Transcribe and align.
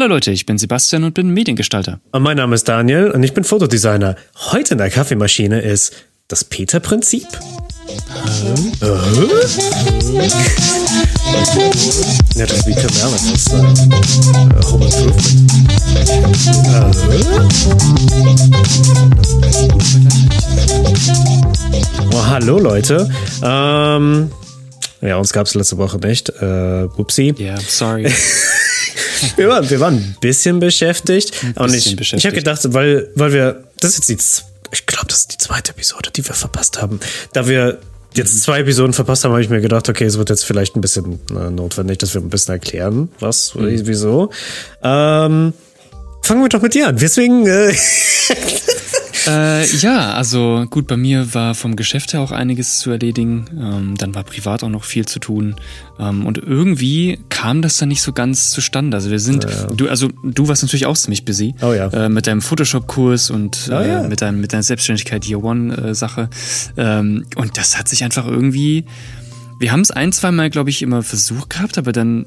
Hallo 0.00 0.06
Leute, 0.06 0.30
ich 0.30 0.46
bin 0.46 0.58
Sebastian 0.58 1.02
und 1.02 1.14
bin 1.14 1.30
Mediengestalter. 1.30 1.98
Und 2.12 2.22
mein 2.22 2.36
Name 2.36 2.54
ist 2.54 2.68
Daniel 2.68 3.10
und 3.10 3.24
ich 3.24 3.34
bin 3.34 3.42
Fotodesigner. 3.42 4.14
Heute 4.52 4.74
in 4.74 4.78
der 4.78 4.90
Kaffeemaschine 4.90 5.60
ist 5.60 5.92
das 6.28 6.44
Peter-Prinzip. 6.44 7.26
Äh? 7.26 8.94
Oh, 22.12 22.26
hallo 22.28 22.60
Leute. 22.60 23.10
Ähm, 23.42 24.30
ja, 25.00 25.16
uns 25.16 25.32
gab 25.32 25.46
es 25.46 25.54
letzte 25.54 25.78
Woche 25.78 25.98
nicht. 25.98 26.28
Äh, 26.40 26.88
upsie. 26.96 27.34
Ja, 27.38 27.44
yeah, 27.54 27.60
sorry. 27.66 28.04
wir, 29.36 29.48
waren, 29.48 29.68
wir 29.68 29.80
waren 29.80 29.94
ein 29.94 30.16
bisschen 30.20 30.60
beschäftigt. 30.60 31.32
Ein 31.42 31.52
und 31.54 31.72
bisschen 31.72 31.92
ich, 31.92 31.96
beschäftigt. 31.96 32.20
ich 32.20 32.26
habe 32.26 32.36
gedacht, 32.36 32.74
weil, 32.74 33.08
weil 33.14 33.32
wir, 33.32 33.64
das 33.80 33.98
ist 33.98 34.08
jetzt 34.08 34.40
die, 34.40 34.44
ich 34.72 34.86
glaube, 34.86 35.06
das 35.08 35.20
ist 35.20 35.32
die 35.32 35.38
zweite 35.38 35.72
Episode, 35.72 36.10
die 36.14 36.26
wir 36.26 36.34
verpasst 36.34 36.80
haben. 36.82 37.00
Da 37.32 37.46
wir 37.48 37.78
jetzt 38.14 38.42
zwei 38.42 38.60
Episoden 38.60 38.92
verpasst 38.92 39.24
haben, 39.24 39.32
habe 39.32 39.42
ich 39.42 39.50
mir 39.50 39.60
gedacht, 39.60 39.88
okay, 39.88 40.04
es 40.04 40.18
wird 40.18 40.30
jetzt 40.30 40.44
vielleicht 40.44 40.76
ein 40.76 40.80
bisschen 40.80 41.20
äh, 41.30 41.50
notwendig, 41.50 41.98
dass 41.98 42.14
wir 42.14 42.20
ein 42.20 42.30
bisschen 42.30 42.54
erklären, 42.54 43.10
was, 43.20 43.54
Mhm. 43.54 43.86
wieso. 43.86 44.30
Ähm, 44.82 45.52
fangen 46.22 46.42
wir 46.42 46.48
doch 46.48 46.62
mit 46.62 46.74
dir 46.74 46.88
an. 46.88 46.96
Deswegen, 46.96 47.46
äh, 47.46 47.72
Äh, 49.26 49.66
ja, 49.78 50.12
also 50.12 50.66
gut, 50.70 50.86
bei 50.86 50.96
mir 50.96 51.34
war 51.34 51.54
vom 51.54 51.76
Geschäft 51.76 52.12
her 52.12 52.20
auch 52.20 52.30
einiges 52.32 52.78
zu 52.78 52.90
erledigen. 52.90 53.46
Ähm, 53.60 53.94
dann 53.96 54.14
war 54.14 54.22
privat 54.24 54.62
auch 54.62 54.68
noch 54.68 54.84
viel 54.84 55.06
zu 55.06 55.18
tun. 55.18 55.56
Ähm, 55.98 56.26
und 56.26 56.38
irgendwie 56.38 57.18
kam 57.28 57.62
das 57.62 57.76
dann 57.78 57.88
nicht 57.88 58.02
so 58.02 58.12
ganz 58.12 58.50
zustande. 58.50 58.96
Also 58.96 59.10
wir 59.10 59.20
sind, 59.20 59.46
du, 59.74 59.88
also 59.88 60.08
du 60.22 60.48
warst 60.48 60.62
natürlich 60.62 60.86
auch 60.86 60.96
ziemlich 60.96 61.24
busy. 61.24 61.54
Oh 61.62 61.72
ja. 61.72 61.88
Äh, 61.88 62.08
mit 62.08 62.26
deinem 62.26 62.42
Photoshop-Kurs 62.42 63.30
und 63.30 63.68
Oh 63.70 63.72
ja. 63.72 64.04
äh, 64.04 64.08
mit, 64.08 64.20
deinem, 64.22 64.40
mit 64.40 64.52
deiner 64.52 64.62
Selbstständigkeit 64.62 65.24
Year 65.26 65.42
One-Sache. 65.42 66.30
ähm, 66.76 67.24
und 67.36 67.56
das 67.58 67.78
hat 67.78 67.88
sich 67.88 68.04
einfach 68.04 68.26
irgendwie. 68.26 68.84
Wir 69.58 69.72
haben 69.72 69.80
es 69.80 69.90
ein, 69.90 70.12
zwei 70.12 70.30
Mal, 70.30 70.50
glaube 70.50 70.70
ich, 70.70 70.82
immer 70.82 71.02
versucht 71.02 71.50
gehabt, 71.50 71.78
aber 71.78 71.90
dann 71.92 72.26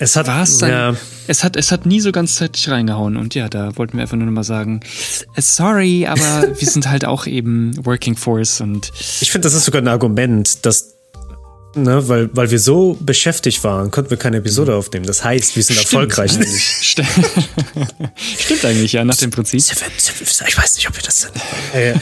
es 0.00 0.16
hat, 0.16 0.26
war 0.26 0.42
es 0.42 0.58
dann. 0.58 0.70
ja, 0.70 0.94
Es 1.26 1.44
hat, 1.44 1.56
es 1.56 1.70
hat 1.70 1.84
nie 1.84 2.00
so 2.00 2.10
ganz 2.10 2.36
zeitig 2.36 2.68
reingehauen. 2.70 3.16
Und 3.18 3.34
ja, 3.34 3.48
da 3.48 3.76
wollten 3.76 3.98
wir 3.98 4.02
einfach 4.02 4.16
nur 4.16 4.30
mal 4.30 4.42
sagen, 4.44 4.80
äh, 5.36 5.42
sorry, 5.42 6.06
aber 6.06 6.48
wir 6.58 6.68
sind 6.68 6.88
halt 6.88 7.04
auch 7.04 7.26
eben 7.26 7.74
Working 7.84 8.16
Force 8.16 8.60
und 8.60 8.90
ich 9.20 9.30
finde, 9.30 9.44
das 9.46 9.54
ist 9.54 9.66
sogar 9.66 9.82
ein 9.82 9.88
Argument, 9.88 10.64
dass, 10.64 10.94
ne, 11.74 12.08
weil, 12.08 12.30
weil 12.32 12.50
wir 12.50 12.58
so 12.58 12.96
beschäftigt 13.00 13.62
waren, 13.64 13.90
konnten 13.90 14.10
wir 14.10 14.16
keine 14.16 14.38
Episode 14.38 14.74
aufnehmen. 14.74 15.06
Das 15.06 15.24
heißt, 15.24 15.56
wir 15.56 15.62
sind 15.62 15.78
erfolgreich. 15.78 16.32
Stimmt 16.80 17.06
eigentlich. 17.16 17.34
St- 17.44 18.42
Stimmt 18.44 18.64
eigentlich, 18.64 18.92
ja, 18.92 19.04
nach 19.04 19.16
dem 19.16 19.30
Prinzip. 19.30 19.60
Ich 19.60 20.58
weiß 20.58 20.76
nicht, 20.76 20.88
ob 20.88 20.96
wir 20.96 21.02
das 21.02 21.20
sind. 21.20 21.32
Äh, 21.74 21.94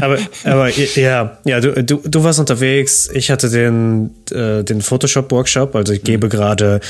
aber, 0.00 0.18
aber 0.44 0.68
ja, 0.78 1.38
ja, 1.44 1.60
du, 1.60 1.82
du, 1.84 2.00
du 2.04 2.24
warst 2.24 2.38
unterwegs. 2.38 3.08
Ich 3.12 3.30
hatte 3.30 3.48
den, 3.50 4.10
äh, 4.30 4.62
den 4.64 4.82
Photoshop-Workshop. 4.82 5.74
Also 5.74 5.92
ich 5.92 6.02
gebe 6.02 6.28
gerade. 6.28 6.80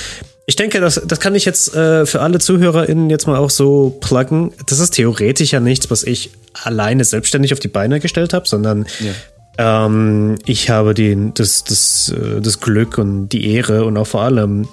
Ich 0.47 0.57
denke, 0.57 0.81
das, 0.81 1.01
das 1.07 1.21
kann 1.21 1.37
ich 1.37 1.45
jetzt 1.45 1.77
äh, 1.77 2.07
für 2.07 2.21
alle 2.23 2.41
ZuhörerInnen 2.41 3.09
jetzt 3.09 3.27
mal 3.29 3.37
auch 3.37 3.51
so 3.51 3.97
pluggen. 4.01 4.53
Das 4.67 4.81
ist 4.81 4.91
theoretisch 4.95 5.53
ja 5.53 5.61
nichts, 5.61 5.91
was 5.91 6.03
ich 6.03 6.31
alleine 6.65 7.05
selbstständig 7.05 7.53
auf 7.53 7.61
die 7.61 7.69
Beine 7.69 8.01
gestellt 8.01 8.33
habe, 8.33 8.49
sondern 8.49 8.87
Ja. 8.99 9.13
Ähm, 9.59 10.37
ich 10.47 10.71
habe 10.71 10.95
den, 10.95 11.35
das, 11.35 11.65
das, 11.65 12.11
äh, 12.11 12.41
das 12.41 12.61
Glück 12.61 12.99
und 12.99 13.29
die 13.29 13.53
Ehre 13.55 13.85
und 13.85 13.97
auch 13.97 14.07
vor 14.07 14.23
allem 14.23 14.69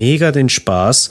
mega 0.00 0.32
den 0.32 0.48
Spaß 0.48 1.10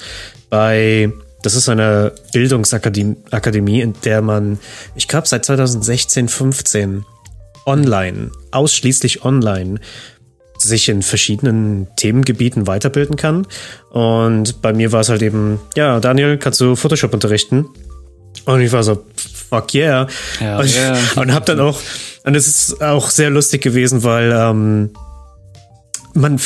bei, 0.50 1.12
das 1.44 1.56
ist 1.56 1.70
eine 1.70 2.14
Bildungsakademie, 2.34 3.18
Akademie, 3.32 3.82
in 3.82 3.94
der 4.04 4.22
man, 4.22 4.60
ich 4.96 5.08
glaube, 5.08 5.28
seit 5.28 5.46
2016, 5.46 6.28
15 6.28 7.06
online, 7.66 8.32
ausschließlich 8.52 9.23
online, 9.23 9.80
sich 10.58 10.89
in 10.89 11.02
verschiedenen 11.02 11.88
Themengebieten 11.95 12.67
weiterbilden 12.67 13.16
kann. 13.16 13.48
Und 13.89 14.61
bei 14.61 14.73
mir 14.73 14.92
war 14.92 15.02
es 15.02 15.10
halt 15.10 15.22
eben, 15.22 15.60
ja, 15.76 16.00
Daniel, 16.00 16.38
kannst 16.38 16.61
du 16.61 16.76
Photoshop 16.76 17.14
unterrichten? 17.14 17.66
Und 18.46 18.62
ich 18.62 18.72
war 18.72 18.84
so, 18.84 19.06
fuck 19.50 19.74
yeah. 19.74 20.08
Ja, 20.40 20.60
und, 20.60 20.76
ja. 20.76 20.98
und 21.22 21.34
hab 21.34 21.46
dann 21.46 21.60
auch, 21.60 21.80
und 22.24 22.36
es 22.36 22.48
ist 22.48 22.82
auch 22.82 23.10
sehr 23.10 23.30
lustig 23.30 23.62
gewesen, 23.62 24.04
weil 24.04 24.32
ähm, 24.32 24.92
man 26.14 26.40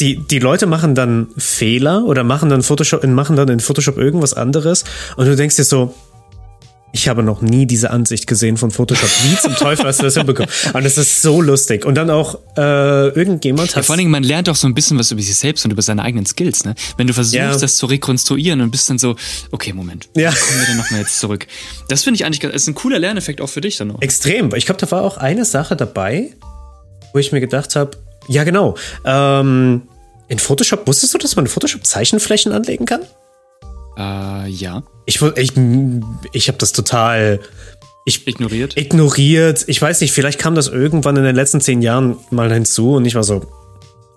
die, 0.00 0.16
die 0.26 0.38
Leute 0.38 0.66
machen 0.66 0.94
dann 0.94 1.28
Fehler 1.36 2.04
oder 2.04 2.24
machen 2.24 2.48
dann 2.48 2.62
Photoshop, 2.62 3.04
machen 3.04 3.36
dann 3.36 3.48
in 3.48 3.60
Photoshop 3.60 3.96
irgendwas 3.98 4.34
anderes 4.34 4.84
und 5.16 5.26
du 5.26 5.34
denkst 5.34 5.56
dir 5.56 5.64
so, 5.64 5.94
ich 6.92 7.06
habe 7.08 7.22
noch 7.22 7.42
nie 7.42 7.66
diese 7.66 7.90
Ansicht 7.90 8.26
gesehen 8.26 8.56
von 8.56 8.70
Photoshop. 8.70 9.08
Wie 9.24 9.36
zum 9.36 9.54
Teufel 9.54 9.84
hast 9.86 10.00
du 10.00 10.04
das 10.04 10.14
hinbekommen? 10.14 10.50
Und 10.72 10.84
es 10.84 10.96
ist 10.98 11.20
so 11.22 11.42
lustig. 11.42 11.84
Und 11.84 11.94
dann 11.96 12.08
auch 12.10 12.38
äh, 12.56 13.08
irgendjemand 13.08 13.70
Ja, 13.70 13.76
hat 13.76 13.84
vor 13.84 13.92
allen 13.92 13.98
Dingen, 13.98 14.10
man 14.10 14.22
lernt 14.22 14.48
auch 14.48 14.56
so 14.56 14.66
ein 14.66 14.74
bisschen 14.74 14.98
was 14.98 15.10
über 15.10 15.20
sich 15.20 15.36
selbst 15.36 15.64
und 15.66 15.70
über 15.70 15.82
seine 15.82 16.02
eigenen 16.02 16.24
Skills, 16.26 16.64
ne? 16.64 16.74
Wenn 16.96 17.06
du 17.06 17.12
versuchst, 17.12 17.34
Ja. 17.34 17.56
das 17.56 17.76
zu 17.76 17.86
rekonstruieren 17.86 18.60
und 18.62 18.70
bist 18.70 18.88
dann 18.88 18.98
so, 18.98 19.16
okay, 19.52 19.72
Moment, 19.74 20.08
Ja. 20.16 20.30
kommen 20.30 20.60
wir 20.60 20.66
denn 20.66 20.76
nochmal 20.78 21.00
jetzt 21.00 21.20
zurück? 21.20 21.46
Das 21.88 22.04
finde 22.04 22.16
ich 22.16 22.24
eigentlich, 22.24 22.40
ganz- 22.40 22.54
ist 22.54 22.66
ein 22.68 22.74
cooler 22.74 22.98
Lerneffekt 22.98 23.40
auch 23.42 23.48
für 23.50 23.60
dich 23.60 23.76
dann 23.76 23.88
noch. 23.88 24.00
Extrem. 24.00 24.52
Ich 24.54 24.64
glaube, 24.66 24.80
da 24.80 24.90
war 24.90 25.02
auch 25.02 25.18
eine 25.18 25.44
Sache 25.44 25.76
dabei, 25.76 26.30
wo 27.12 27.18
ich 27.18 27.32
mir 27.32 27.40
gedacht 27.40 27.76
habe, 27.76 27.92
ja 28.28 28.44
genau, 28.44 28.76
ähm, 29.04 29.82
in 30.28 30.38
Photoshop, 30.38 30.86
wusstest 30.86 31.14
du, 31.14 31.18
dass 31.18 31.36
man 31.36 31.44
in 31.44 31.50
Photoshop 31.50 31.86
Zeichenflächen 31.86 32.52
anlegen 32.52 32.84
kann? 32.86 33.00
Äh, 33.98 34.48
ja, 34.48 34.82
Ich, 35.06 35.20
ich, 35.20 35.52
ich 36.32 36.48
habe 36.48 36.58
das 36.58 36.72
total 36.72 37.40
ich, 38.04 38.26
ignoriert. 38.26 38.76
ignoriert. 38.76 39.64
Ich 39.66 39.82
weiß 39.82 40.00
nicht, 40.00 40.12
vielleicht 40.12 40.38
kam 40.38 40.54
das 40.54 40.68
irgendwann 40.68 41.16
in 41.16 41.24
den 41.24 41.34
letzten 41.34 41.60
zehn 41.60 41.82
Jahren 41.82 42.16
mal 42.30 42.52
hinzu 42.52 42.94
und 42.94 43.04
ich 43.04 43.14
war 43.14 43.24
so, 43.24 43.44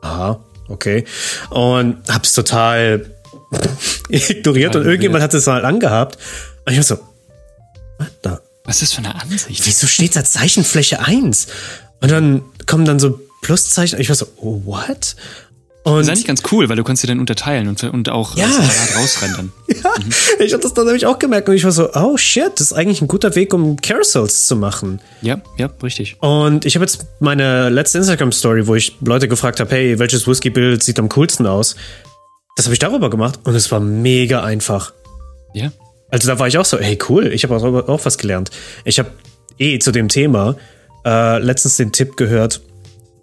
aha, 0.01 0.39
okay. 0.67 1.03
Und 1.49 1.97
hab's 2.09 2.33
total 2.33 3.05
ignoriert 4.09 4.75
und 4.75 4.85
irgendjemand 4.85 5.23
hat 5.23 5.33
es 5.33 5.45
mal 5.47 5.65
angehabt. 5.65 6.17
Und 6.65 6.73
ich 6.73 6.77
war 6.77 6.83
so, 6.83 6.99
was 7.97 8.07
da? 8.21 8.41
Was 8.63 8.81
ist 8.81 8.81
das 8.83 8.93
für 8.93 9.09
eine 9.09 9.19
Ansicht? 9.19 9.65
wieso 9.65 9.87
steht 9.87 10.15
da 10.15 10.23
Zeichenfläche 10.23 10.99
1? 10.99 11.47
Und 12.01 12.11
dann 12.11 12.43
kommen 12.67 12.85
dann 12.85 12.99
so 12.99 13.19
Pluszeichen. 13.41 13.99
Ich 13.99 14.09
war 14.09 14.15
so, 14.15 14.27
oh, 14.37 14.61
what? 14.65 15.15
Und 15.83 15.93
Das 15.95 16.01
ist 16.03 16.09
eigentlich 16.09 16.27
ganz 16.27 16.43
cool, 16.51 16.69
weil 16.69 16.75
du 16.75 16.83
kannst 16.83 17.01
sie 17.01 17.07
dann 17.07 17.19
unterteilen 17.19 17.67
und, 17.67 17.83
und 17.83 18.09
auch 18.09 18.37
Ja. 18.37 18.45
äh, 18.45 18.49
separat 18.51 18.95
rausrendern. 18.97 19.51
ja, 19.67 19.91
ich 20.39 20.53
habe 20.53 20.61
das 20.61 20.73
dann 20.75 20.85
nämlich 20.85 21.07
auch 21.07 21.17
gemerkt 21.17 21.49
und 21.49 21.55
ich 21.55 21.63
war 21.63 21.71
so, 21.71 21.89
oh 21.93 22.17
shit, 22.17 22.51
das 22.53 22.67
ist 22.67 22.73
eigentlich 22.73 23.01
ein 23.01 23.07
guter 23.07 23.33
Weg, 23.35 23.51
um 23.53 23.77
Carousels 23.77 24.45
zu 24.47 24.55
machen. 24.55 25.01
Ja, 25.21 25.41
ja, 25.57 25.71
richtig. 25.81 26.17
Und 26.21 26.65
ich 26.65 26.75
habe 26.75 26.85
jetzt 26.85 27.05
meine 27.19 27.69
letzte 27.69 27.97
Instagram-Story, 27.97 28.67
wo 28.67 28.75
ich 28.75 28.95
Leute 29.01 29.27
gefragt 29.27 29.59
habe, 29.59 29.71
hey, 29.71 29.97
welches 29.97 30.27
Whisky-Bild 30.27 30.83
sieht 30.83 30.99
am 30.99 31.09
coolsten 31.09 31.47
aus? 31.47 31.75
Das 32.57 32.65
habe 32.67 32.73
ich 32.73 32.79
darüber 32.79 33.09
gemacht 33.09 33.39
und 33.45 33.55
es 33.55 33.71
war 33.71 33.79
mega 33.79 34.43
einfach. 34.43 34.93
Ja. 35.53 35.71
Also 36.09 36.27
da 36.27 36.37
war 36.37 36.47
ich 36.47 36.57
auch 36.59 36.65
so, 36.65 36.77
hey 36.77 36.99
cool, 37.09 37.27
ich 37.27 37.43
habe 37.43 37.55
auch, 37.55 37.87
auch 37.87 38.05
was 38.05 38.17
gelernt. 38.19 38.51
Ich 38.83 38.99
habe 38.99 39.09
eh 39.57 39.79
zu 39.79 39.91
dem 39.91 40.09
Thema 40.09 40.57
äh, 41.05 41.39
letztens 41.39 41.77
den 41.77 41.91
Tipp 41.91 42.17
gehört, 42.17 42.61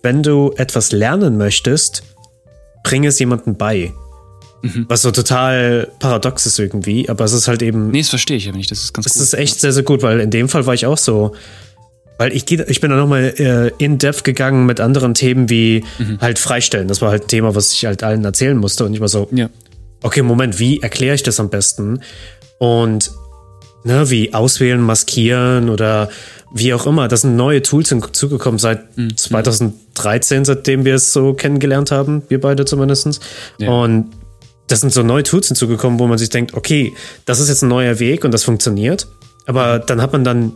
wenn 0.03 0.23
du 0.23 0.53
etwas 0.57 0.91
lernen 0.91 1.37
möchtest, 1.37 2.03
bring 2.85 3.05
es 3.05 3.19
jemandem 3.19 3.57
bei. 3.57 3.93
Was 4.89 5.03
so 5.03 5.13
total 5.13 5.89
paradox 6.01 6.45
ist 6.45 6.59
irgendwie, 6.59 7.09
aber 7.09 7.25
es 7.25 7.33
ist 7.33 7.47
halt 7.47 7.63
eben, 7.63 7.91
Nee, 7.93 8.01
das 8.01 8.09
verstehe 8.09 8.37
ich 8.37 8.49
aber 8.49 8.57
nicht. 8.57 8.71
Das 8.73 8.83
ist 8.83 8.93
ganz 8.93 9.07
es 9.07 9.17
cool. 9.17 9.23
ist 9.23 9.35
echt 9.35 9.61
sehr, 9.61 9.73
sehr 9.73 9.85
gut, 9.85 10.03
weil 10.03 10.19
in 10.19 10.31
dem 10.33 10.49
Fall 10.49 10.67
war 10.67 10.75
ich 10.75 10.85
auch 10.85 10.99
so, 10.99 11.37
weil 12.19 12.33
ich, 12.35 12.51
ich 12.51 12.81
bin 12.81 12.91
da 12.91 12.97
nochmal 12.97 13.35
äh, 13.39 13.71
in 13.79 13.99
depth 13.99 14.25
gegangen 14.25 14.67
mit 14.67 14.81
anderen 14.81 15.15
Themen 15.15 15.49
wie 15.49 15.85
halt 16.21 16.41
Freistellen. 16.41 16.89
Das 16.89 17.01
war 17.01 17.11
halt 17.13 17.23
ein 17.25 17.29
Thema, 17.29 17.55
was 17.55 17.73
ich 17.73 17.85
halt 17.87 18.03
allen 18.03 18.25
erzählen 18.25 18.57
musste 18.57 18.85
und 18.85 18.95
ich 18.95 19.01
war 19.01 19.07
so, 19.09 19.29
Ja. 19.31 19.49
okay, 20.03 20.23
Moment, 20.23 20.59
wie 20.59 20.81
erkläre 20.83 21.15
ich 21.15 21.23
das 21.23 21.39
am 21.39 21.51
besten? 21.51 22.01
Und 22.59 23.13
ne, 23.85 24.11
wie 24.11 24.35
auswählen, 24.35 24.81
maskieren 24.81 25.69
oder 25.71 26.09
wie 26.53 26.73
auch 26.75 26.87
immer. 26.87 27.09
Das 27.09 27.23
sind 27.23 27.37
neue 27.37 27.63
Tools 27.63 27.89
hinzugekommen 27.91 28.59
seit 28.59 28.85
2013, 29.17 30.45
seitdem 30.45 30.85
wir 30.85 30.95
es 30.95 31.13
so 31.13 31.35
kennengelernt 31.35 31.91
haben, 31.91 32.23
wir 32.29 32.41
beide 32.41 32.65
zumindest. 32.65 33.21
Ja. 33.59 33.71
Und 33.71 34.11
das 34.67 34.81
sind 34.81 34.93
so 34.93 35.03
neue 35.03 35.23
Tools 35.23 35.49
hinzugekommen, 35.49 35.99
wo 35.99 36.07
man 36.07 36.19
sich 36.19 36.29
denkt, 36.29 36.55
okay, 36.55 36.95
das 37.25 37.41
ist 37.41 37.49
jetzt 37.49 37.63
ein 37.63 37.69
neuer 37.69 37.99
Weg 37.99 38.25
und 38.25 38.33
das 38.33 38.45
funktioniert. 38.45 39.09
Aber 39.47 39.79
dann 39.79 40.03
hat 40.03 40.13
man 40.13 40.25
dann 40.25 40.53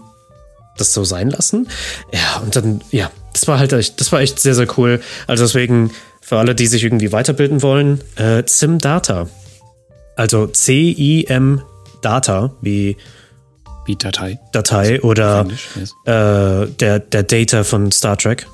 das 0.77 0.93
so 0.93 1.05
sein 1.05 1.31
lassen. 1.31 1.69
Ja, 2.13 2.43
und 2.43 2.57
dann, 2.57 2.83
ja, 2.91 3.11
das 3.33 3.49
war 3.49 3.59
halt 3.59 3.73
echt, 3.73 4.01
das 4.01 4.13
war 4.13 4.21
echt 4.21 4.39
sehr, 4.41 4.55
sehr 4.55 4.67
cool. 4.79 5.01
Also 5.27 5.45
deswegen, 5.45 5.91
für 6.21 6.39
alle, 6.39 6.55
die 6.55 6.67
sich 6.67 6.85
irgendwie 6.85 7.13
weiterbilden 7.13 7.63
wollen, 7.63 8.01
äh, 8.17 8.45
CIM-Data. 8.45 9.29
Also 10.17 10.47
C-I-M 10.47 11.63
Data, 12.03 12.53
wie 12.61 12.97
Wie 13.87 13.97
Datei. 13.97 14.39
Datei 14.53 15.01
oder 15.03 15.41
Englisch, 15.41 15.69
yes. 15.75 15.93
äh, 16.05 16.67
der, 16.79 17.01
der 17.01 17.23
Data 17.23 17.65
von 17.65 17.91
Star 17.91 18.17
Trek. 18.17 18.47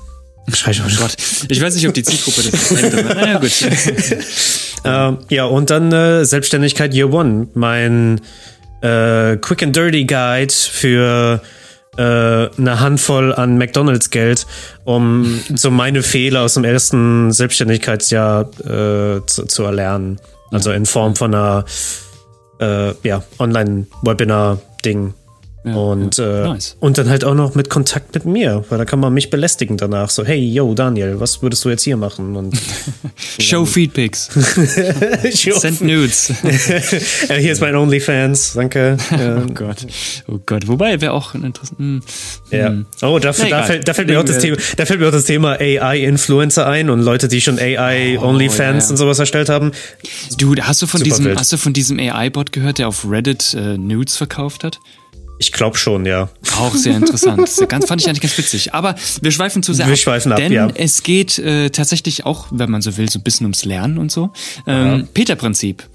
Schreib 0.53 0.77
oh 0.85 0.89
Gott. 0.97 1.15
Ich 1.49 1.61
weiß 1.61 1.75
nicht, 1.75 1.87
ob 1.87 1.93
die 1.93 2.03
Zielgruppe 2.03 2.49
das 2.49 2.69
kennt, 2.79 2.93
aber 2.93 3.15
naja, 3.15 3.39
gut. 3.39 3.51
ähm, 4.85 5.17
ja, 5.29 5.45
und 5.45 5.69
dann 5.69 5.91
äh, 5.91 6.25
Selbstständigkeit 6.25 6.93
Year 6.93 7.11
One. 7.11 7.47
Mein 7.53 8.21
äh, 8.81 9.37
Quick 9.37 9.63
and 9.63 9.75
Dirty 9.75 10.05
Guide 10.05 10.53
für 10.53 11.41
äh, 11.97 12.01
eine 12.01 12.79
Handvoll 12.79 13.33
an 13.33 13.57
McDonalds-Geld, 13.57 14.47
um 14.85 15.41
so 15.53 15.69
meine 15.69 16.01
Fehler 16.01 16.41
aus 16.41 16.53
dem 16.55 16.63
ersten 16.63 17.31
Selbstständigkeitsjahr 17.31 18.49
äh, 18.61 19.25
zu, 19.25 19.45
zu 19.45 19.63
erlernen. 19.63 20.19
Also 20.51 20.71
in 20.71 20.85
Form 20.85 21.15
von 21.15 21.35
einer 21.35 21.65
äh, 22.59 22.93
ja, 23.03 23.23
Online-Webinar-Ding. 23.39 25.13
Ja, 25.65 25.75
und, 25.75 26.17
ja. 26.17 26.43
Äh, 26.43 26.47
nice. 26.47 26.77
und 26.79 26.97
dann 26.97 27.09
halt 27.09 27.25
auch 27.25 27.33
noch 27.33 27.53
mit 27.53 27.69
Kontakt 27.69 28.15
mit 28.15 28.25
mir, 28.25 28.63
weil 28.69 28.77
da 28.77 28.85
kann 28.85 28.99
man 28.99 29.13
mich 29.13 29.29
belästigen 29.29 29.75
danach. 29.75 30.09
So, 30.09 30.23
hey, 30.23 30.39
yo, 30.39 30.73
Daniel, 30.73 31.19
was 31.19 31.41
würdest 31.41 31.65
du 31.65 31.69
jetzt 31.69 31.83
hier 31.83 31.97
machen? 31.97 32.37
Und, 32.37 32.57
Show 33.39 33.65
Feedpics. 33.65 34.27
Send 35.31 35.81
Nudes. 35.81 36.33
ja, 37.27 37.35
hier 37.35 37.51
ist 37.51 37.59
mein 37.59 37.75
OnlyFans, 37.75 38.53
danke. 38.53 38.95
oh 39.11 39.53
Gott. 39.53 39.85
Oh 40.27 40.39
Gott. 40.45 40.67
Wobei 40.67 41.01
wäre 41.01 41.11
auch 41.11 41.35
interessant. 41.35 41.77
Hm. 41.79 42.01
Ja. 42.51 42.67
Hm. 42.67 42.85
Oh, 43.01 43.19
dafür, 43.19 43.45
nee, 43.45 43.51
da, 43.51 43.63
fällt, 43.63 43.87
da, 43.87 43.93
fällt 43.93 44.07
mir 44.07 44.19
auch 44.19 44.23
das 44.23 44.39
Thema, 44.39 44.57
da 44.77 44.85
fällt 44.85 45.01
mir 45.01 45.07
auch 45.07 45.11
das 45.11 45.25
Thema 45.25 45.59
AI-Influencer 45.59 46.67
ein 46.67 46.89
und 46.89 47.01
Leute, 47.01 47.27
die 47.27 47.41
schon 47.41 47.59
AI-Onlyfans 47.59 48.87
oh, 48.87 48.91
und 48.91 48.97
sowas 48.97 49.19
erstellt 49.19 49.49
haben. 49.49 49.73
Du, 50.37 50.55
hast 50.55 50.81
du 50.81 50.87
von 50.87 51.03
diesem, 51.03 51.37
hast 51.37 51.51
du 51.51 51.57
von 51.57 51.73
diesem 51.73 51.99
AI-Bot 51.99 52.53
gehört, 52.53 52.77
der 52.77 52.87
auf 52.87 53.05
Reddit 53.09 53.53
äh, 53.53 53.77
Nudes 53.77 54.15
verkauft 54.15 54.63
hat? 54.63 54.79
Ich 55.41 55.53
glaube 55.53 55.77
schon, 55.77 56.05
ja. 56.05 56.29
Auch 56.57 56.75
sehr 56.75 56.97
interessant. 56.97 57.49
ganz, 57.69 57.87
fand 57.87 58.01
ich 58.01 58.09
eigentlich 58.09 58.21
ganz 58.21 58.37
witzig. 58.37 58.73
Aber 58.73 58.95
wir 59.21 59.31
schweifen 59.31 59.63
zu 59.63 59.73
sehr 59.73 59.87
wir 59.87 59.93
ab. 59.93 59.99
Schweifen 59.99 60.33
ab, 60.33 60.37
denn 60.37 60.51
ja. 60.51 60.67
es 60.75 61.01
geht 61.01 61.39
äh, 61.39 61.69
tatsächlich 61.69 62.25
auch, 62.25 62.47
wenn 62.51 62.69
man 62.69 62.81
so 62.81 62.97
will, 62.97 63.09
so 63.09 63.19
ein 63.19 63.23
bisschen 63.23 63.45
ums 63.45 63.63
Lernen 63.63 63.97
und 63.97 64.11
so. 64.11 64.31
Ähm, 64.67 65.07
Peter-Prinzip. 65.13 65.87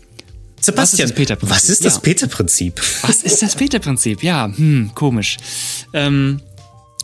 Sebastian, 0.61 0.75
was 0.83 0.93
ist 0.95 1.01
das 1.11 1.15
Peter-Prinzip? 1.15 1.51
Was 1.51 1.69
ist 1.69 1.85
das 1.85 2.01
Peter-Prinzip? 2.01 2.81
Was 3.03 3.23
ist 3.23 3.43
das 3.43 3.55
Peter-Prinzip? 3.55 4.23
Ja, 4.23 4.47
hm, 4.47 4.93
komisch. 4.95 5.37
Ähm, 5.93 6.41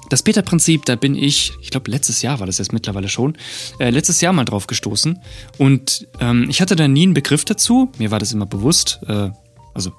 das 0.09 0.23
Peter-Prinzip, 0.23 0.87
da 0.87 0.97
bin 0.97 1.15
ich, 1.15 1.53
ich 1.61 1.71
glaube 1.71 1.91
letztes 1.91 2.23
Jahr 2.23 2.41
war 2.41 2.47
das 2.47 2.57
jetzt 2.57 2.73
mittlerweile 2.73 3.11
schon, 3.11 3.37
äh, 3.79 3.91
letztes 3.91 4.23
Jahr 4.23 4.33
mal 4.33 4.47
drauf 4.47 4.67
gestoßen. 4.67 5.19
Und 5.59 6.09
ähm, 6.21 6.47
ich 6.49 6.63
hatte 6.63 6.75
da 6.75 6.89
nie 6.89 7.03
einen 7.03 7.15
Begriff 7.15 7.45
dazu. 7.45 7.93
Mir 7.99 8.11
war 8.11 8.19
das 8.19 8.33
immer 8.33 8.47
bewusst. 8.47 9.01
Äh, 9.07 9.29
also 9.75 9.93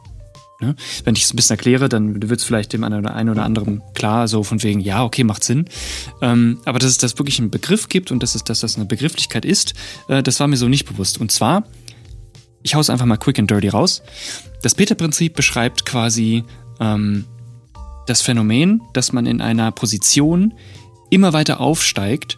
Ne? 0.61 0.75
Wenn 1.03 1.15
ich 1.15 1.23
es 1.23 1.33
ein 1.33 1.35
bisschen 1.35 1.55
erkläre, 1.55 1.89
dann 1.89 2.29
wird 2.29 2.39
es 2.39 2.45
vielleicht 2.45 2.73
dem 2.73 2.83
einen 2.83 3.29
oder 3.29 3.43
anderen 3.43 3.81
klar, 3.93 4.27
so 4.27 4.43
von 4.43 4.61
wegen, 4.63 4.79
ja, 4.79 5.03
okay, 5.03 5.23
macht 5.23 5.43
Sinn. 5.43 5.65
Ähm, 6.21 6.59
aber 6.65 6.79
dass 6.79 6.89
es 6.89 6.97
das 6.97 7.17
wirklich 7.17 7.39
einen 7.39 7.49
Begriff 7.49 7.89
gibt 7.89 8.11
und 8.11 8.21
dass, 8.21 8.35
es, 8.35 8.43
dass 8.43 8.59
das 8.59 8.75
eine 8.75 8.85
Begrifflichkeit 8.85 9.43
ist, 9.43 9.73
äh, 10.07 10.21
das 10.21 10.39
war 10.39 10.47
mir 10.47 10.57
so 10.57 10.67
nicht 10.67 10.85
bewusst. 10.85 11.19
Und 11.19 11.31
zwar, 11.31 11.63
ich 12.63 12.75
hau's 12.75 12.89
einfach 12.89 13.05
mal 13.05 13.17
quick 13.17 13.39
and 13.39 13.49
dirty 13.49 13.69
raus. 13.69 14.03
Das 14.61 14.75
Peter-Prinzip 14.75 15.35
beschreibt 15.35 15.85
quasi 15.85 16.43
ähm, 16.79 17.25
das 18.05 18.21
Phänomen, 18.21 18.81
dass 18.93 19.13
man 19.13 19.25
in 19.25 19.41
einer 19.41 19.71
Position 19.71 20.53
immer 21.09 21.33
weiter 21.33 21.59
aufsteigt, 21.59 22.37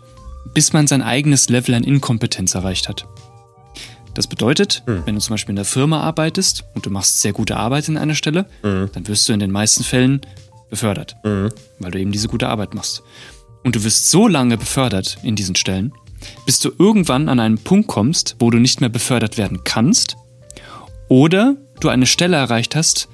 bis 0.54 0.74
man 0.74 0.88
sein 0.88 1.02
eigenes 1.02 1.50
Level 1.50 1.76
an 1.76 1.84
Inkompetenz 1.84 2.56
erreicht 2.56 2.88
hat. 2.88 3.06
Das 4.14 4.28
bedeutet, 4.28 4.84
mhm. 4.86 5.04
wenn 5.06 5.16
du 5.16 5.22
zum 5.22 5.34
Beispiel 5.34 5.52
in 5.54 5.58
der 5.58 5.66
Firma 5.66 6.02
arbeitest 6.02 6.66
und 6.76 6.86
du 6.86 6.90
machst 6.90 7.22
sehr 7.22 7.34
gute 7.34 7.58
Arbeit 7.58 7.88
in 7.88 7.98
einer 7.98 8.16
Stelle, 8.16 8.46
mhm. 8.62 8.90
dann 8.94 9.08
wirst 9.08 9.28
du 9.28 9.34
in 9.34 9.40
den 9.40 9.52
meisten 9.52 9.84
Fällen 9.84 10.22
befördert, 10.70 11.16
mhm. 11.24 11.50
weil 11.80 11.92
du 11.92 12.00
eben 12.00 12.12
diese 12.12 12.28
gute 12.28 12.48
Arbeit 12.48 12.74
machst. 12.74 13.04
Und 13.64 13.76
du 13.76 13.84
wirst 13.84 14.10
so 14.10 14.28
lange 14.28 14.58
befördert 14.58 15.18
in 15.24 15.36
diesen 15.36 15.56
Stellen, 15.56 15.94
bis 16.46 16.60
du 16.60 16.72
irgendwann 16.78 17.30
an 17.30 17.40
einen 17.40 17.58
Punkt 17.58 17.88
kommst, 17.88 18.36
wo 18.40 18.50
du 18.50 18.60
nicht 18.60 18.82
mehr 18.82 18.90
befördert 18.90 19.38
werden 19.38 19.64
kannst 19.64 20.16
oder 21.10 21.56
du 21.80 21.90
eine 21.90 22.06
Stelle 22.06 22.38
erreicht 22.38 22.76
hast, 22.76 23.10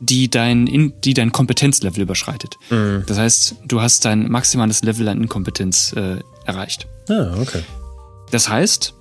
die 0.00 0.28
dein, 0.28 0.92
die 1.02 1.14
dein 1.14 1.32
Kompetenzlevel 1.32 2.02
überschreitet. 2.02 2.56
Mhm. 2.70 3.04
Das 3.06 3.18
heißt, 3.18 3.56
du 3.66 3.80
hast 3.80 4.04
dein 4.04 4.30
maximales 4.30 4.82
Level 4.82 5.08
an 5.08 5.22
Inkompetenz 5.22 5.92
äh, 5.94 6.18
erreicht. 6.44 6.86
Ah, 7.08 7.34
okay. 7.40 7.62
Das 8.30 8.48
heißt, 8.48 8.94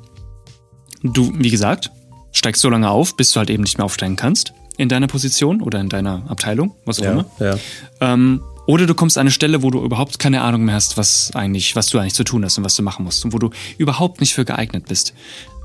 Du, 1.03 1.33
wie 1.35 1.49
gesagt, 1.49 1.91
steigst 2.31 2.61
so 2.61 2.69
lange 2.69 2.89
auf, 2.89 3.15
bis 3.15 3.31
du 3.31 3.39
halt 3.39 3.49
eben 3.49 3.63
nicht 3.63 3.77
mehr 3.77 3.85
aufsteigen 3.85 4.15
kannst 4.15 4.53
in 4.77 4.89
deiner 4.89 5.07
Position 5.07 5.61
oder 5.61 5.79
in 5.79 5.89
deiner 5.89 6.23
Abteilung, 6.27 6.73
was 6.85 6.99
auch 6.99 7.03
ja, 7.03 7.11
immer. 7.11 7.25
Ja. 7.39 7.57
Ähm, 8.01 8.41
oder 8.65 8.85
du 8.85 8.95
kommst 8.95 9.17
an 9.17 9.21
eine 9.21 9.31
Stelle, 9.31 9.61
wo 9.61 9.69
du 9.69 9.83
überhaupt 9.83 10.19
keine 10.19 10.41
Ahnung 10.41 10.63
mehr 10.63 10.75
hast, 10.75 10.97
was 10.97 11.31
eigentlich, 11.35 11.75
was 11.75 11.87
du 11.87 11.99
eigentlich 11.99 12.13
zu 12.13 12.23
tun 12.23 12.45
hast 12.45 12.57
und 12.57 12.63
was 12.63 12.75
du 12.75 12.81
machen 12.81 13.03
musst 13.03 13.23
und 13.25 13.33
wo 13.33 13.39
du 13.39 13.49
überhaupt 13.77 14.21
nicht 14.21 14.33
für 14.33 14.45
geeignet 14.45 14.85
bist. 14.87 15.13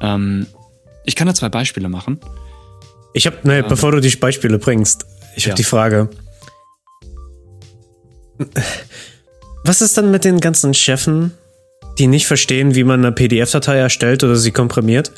Ähm, 0.00 0.46
ich 1.05 1.14
kann 1.14 1.26
da 1.26 1.35
zwei 1.35 1.49
Beispiele 1.49 1.88
machen. 1.88 2.20
Ich 3.14 3.26
habe, 3.26 3.37
ne, 3.44 3.61
ähm, 3.61 3.64
bevor 3.69 3.93
du 3.93 4.00
die 4.00 4.14
Beispiele 4.17 4.58
bringst, 4.58 5.06
ich 5.37 5.44
habe 5.44 5.50
ja. 5.50 5.55
die 5.55 5.64
Frage. 5.64 6.11
Was 9.64 9.81
ist 9.81 9.96
dann 9.96 10.11
mit 10.11 10.25
den 10.25 10.41
ganzen 10.41 10.75
Chefen, 10.75 11.32
die 11.99 12.06
nicht 12.08 12.26
verstehen, 12.26 12.75
wie 12.75 12.84
man 12.84 13.05
eine 13.05 13.12
PDF-Datei 13.12 13.76
erstellt 13.76 14.23
oder 14.25 14.37
sie 14.37 14.50
komprimiert? 14.50 15.12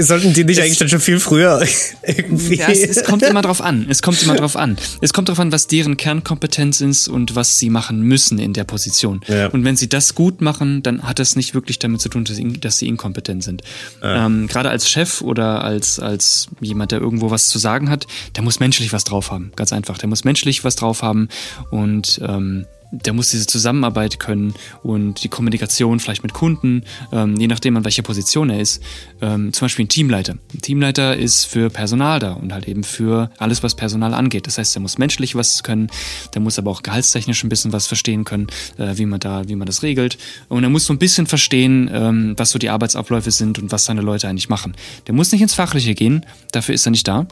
Sollten 0.00 0.32
die 0.32 0.44
nicht 0.44 0.58
es, 0.58 0.64
eigentlich 0.64 0.78
dann 0.78 0.88
schon 0.88 1.00
viel 1.00 1.20
früher 1.20 1.64
irgendwie? 2.02 2.56
Ja, 2.56 2.68
es, 2.68 2.82
es, 2.82 3.04
kommt 3.04 3.22
immer 3.22 3.42
drauf 3.42 3.60
an. 3.60 3.86
Es 3.88 4.02
kommt 4.02 4.22
immer 4.22 4.36
drauf 4.36 4.56
an. 4.56 4.76
Es 5.00 5.12
kommt 5.12 5.28
drauf 5.28 5.38
an, 5.38 5.52
was 5.52 5.66
deren 5.66 5.96
Kernkompetenz 5.96 6.80
ist 6.80 7.08
und 7.08 7.34
was 7.34 7.58
sie 7.58 7.70
machen 7.70 8.02
müssen 8.02 8.38
in 8.38 8.52
der 8.52 8.64
Position. 8.64 9.20
Ja. 9.26 9.48
Und 9.48 9.64
wenn 9.64 9.76
sie 9.76 9.88
das 9.88 10.14
gut 10.14 10.40
machen, 10.40 10.82
dann 10.82 11.02
hat 11.02 11.18
das 11.18 11.36
nicht 11.36 11.54
wirklich 11.54 11.78
damit 11.78 12.00
zu 12.00 12.08
tun, 12.08 12.24
dass 12.24 12.36
sie, 12.36 12.52
dass 12.54 12.78
sie 12.78 12.88
inkompetent 12.88 13.42
sind. 13.42 13.62
Ja. 14.02 14.26
Ähm, 14.26 14.46
Gerade 14.46 14.70
als 14.70 14.88
Chef 14.88 15.20
oder 15.20 15.62
als, 15.64 15.98
als 15.98 16.48
jemand, 16.60 16.92
der 16.92 17.00
irgendwo 17.00 17.30
was 17.30 17.48
zu 17.48 17.58
sagen 17.58 17.90
hat, 17.90 18.06
der 18.36 18.42
muss 18.42 18.60
menschlich 18.60 18.92
was 18.92 19.04
drauf 19.04 19.30
haben. 19.30 19.52
Ganz 19.56 19.72
einfach. 19.72 19.98
Der 19.98 20.08
muss 20.08 20.24
menschlich 20.24 20.64
was 20.64 20.76
drauf 20.76 21.02
haben 21.02 21.28
und 21.70 22.20
ähm, 22.26 22.66
der 22.90 23.12
muss 23.12 23.30
diese 23.30 23.46
Zusammenarbeit 23.46 24.18
können 24.18 24.54
und 24.82 25.22
die 25.22 25.28
Kommunikation 25.28 26.00
vielleicht 26.00 26.22
mit 26.22 26.32
Kunden, 26.32 26.84
ähm, 27.12 27.36
je 27.36 27.46
nachdem 27.46 27.76
an 27.76 27.84
welcher 27.84 28.02
Position 28.02 28.50
er 28.50 28.60
ist. 28.60 28.82
Ähm, 29.20 29.52
zum 29.52 29.66
Beispiel 29.66 29.84
ein 29.84 29.88
Teamleiter. 29.88 30.34
Ein 30.54 30.60
Teamleiter 30.60 31.16
ist 31.16 31.44
für 31.44 31.70
Personal 31.70 32.18
da 32.18 32.32
und 32.32 32.52
halt 32.52 32.68
eben 32.68 32.84
für 32.84 33.30
alles, 33.38 33.62
was 33.62 33.74
Personal 33.74 34.14
angeht. 34.14 34.46
Das 34.46 34.58
heißt, 34.58 34.76
er 34.76 34.80
muss 34.80 34.98
menschlich 34.98 35.34
was 35.34 35.62
können, 35.62 35.88
der 36.34 36.40
muss 36.40 36.58
aber 36.58 36.70
auch 36.70 36.82
gehaltstechnisch 36.82 37.44
ein 37.44 37.48
bisschen 37.48 37.72
was 37.72 37.86
verstehen 37.86 38.24
können, 38.24 38.46
äh, 38.78 38.96
wie 38.96 39.06
man 39.06 39.20
da, 39.20 39.48
wie 39.48 39.56
man 39.56 39.66
das 39.66 39.82
regelt. 39.82 40.18
Und 40.48 40.62
er 40.62 40.70
muss 40.70 40.86
so 40.86 40.92
ein 40.92 40.98
bisschen 40.98 41.26
verstehen, 41.26 41.90
ähm, 41.92 42.34
was 42.36 42.50
so 42.50 42.58
die 42.58 42.70
Arbeitsabläufe 42.70 43.30
sind 43.30 43.58
und 43.58 43.72
was 43.72 43.84
seine 43.84 44.00
Leute 44.00 44.28
eigentlich 44.28 44.48
machen. 44.48 44.74
Der 45.06 45.14
muss 45.14 45.32
nicht 45.32 45.42
ins 45.42 45.54
Fachliche 45.54 45.94
gehen, 45.94 46.24
dafür 46.52 46.74
ist 46.74 46.86
er 46.86 46.90
nicht 46.90 47.08
da. 47.08 47.26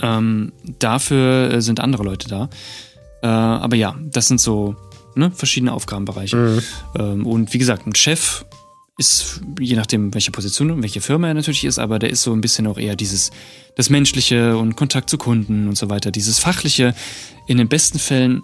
Ähm, 0.00 0.52
dafür 0.78 1.52
äh, 1.52 1.62
sind 1.62 1.80
andere 1.80 2.04
Leute 2.04 2.28
da. 2.28 2.48
Äh, 3.22 3.26
aber 3.26 3.76
ja, 3.76 3.96
das 4.00 4.28
sind 4.28 4.40
so 4.40 4.76
ne, 5.14 5.30
verschiedene 5.30 5.72
Aufgabenbereiche. 5.72 6.36
Mhm. 6.36 6.62
Ähm, 6.98 7.26
und 7.26 7.52
wie 7.52 7.58
gesagt, 7.58 7.86
ein 7.86 7.94
Chef 7.94 8.44
ist, 8.98 9.40
je 9.60 9.76
nachdem, 9.76 10.12
welche 10.12 10.32
Position 10.32 10.70
und 10.70 10.82
welche 10.82 11.00
Firma 11.00 11.28
er 11.28 11.34
natürlich 11.34 11.64
ist, 11.64 11.78
aber 11.78 11.98
der 11.98 12.10
ist 12.10 12.22
so 12.22 12.32
ein 12.32 12.40
bisschen 12.40 12.66
auch 12.66 12.78
eher 12.78 12.96
dieses, 12.96 13.30
das 13.76 13.90
Menschliche 13.90 14.56
und 14.56 14.76
Kontakt 14.76 15.08
zu 15.08 15.18
Kunden 15.18 15.68
und 15.68 15.78
so 15.78 15.88
weiter. 15.88 16.10
Dieses 16.10 16.38
Fachliche, 16.38 16.94
in 17.46 17.58
den 17.58 17.68
besten 17.68 17.98
Fällen 17.98 18.42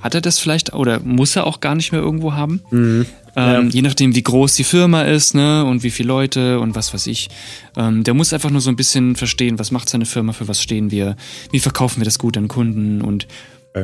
hat 0.00 0.14
er 0.14 0.20
das 0.20 0.38
vielleicht 0.38 0.72
oder 0.72 1.00
muss 1.00 1.36
er 1.36 1.46
auch 1.46 1.60
gar 1.60 1.74
nicht 1.74 1.92
mehr 1.92 2.00
irgendwo 2.00 2.32
haben. 2.34 2.62
Mhm. 2.70 3.06
Ähm, 3.34 3.66
ja. 3.66 3.70
Je 3.70 3.82
nachdem, 3.82 4.14
wie 4.14 4.22
groß 4.22 4.54
die 4.54 4.64
Firma 4.64 5.02
ist, 5.02 5.34
ne, 5.34 5.64
und 5.64 5.82
wie 5.82 5.90
viele 5.90 6.08
Leute 6.08 6.58
und 6.60 6.74
was 6.74 6.94
weiß 6.94 7.06
ich. 7.08 7.28
Ähm, 7.76 8.02
der 8.02 8.14
muss 8.14 8.32
einfach 8.32 8.50
nur 8.50 8.62
so 8.62 8.70
ein 8.70 8.76
bisschen 8.76 9.14
verstehen, 9.14 9.58
was 9.58 9.70
macht 9.70 9.90
seine 9.90 10.06
Firma, 10.06 10.32
für 10.32 10.48
was 10.48 10.62
stehen 10.62 10.90
wir, 10.90 11.16
wie 11.50 11.60
verkaufen 11.60 12.00
wir 12.00 12.06
das 12.06 12.18
gut 12.18 12.38
an 12.38 12.48
Kunden 12.48 13.02
und 13.02 13.26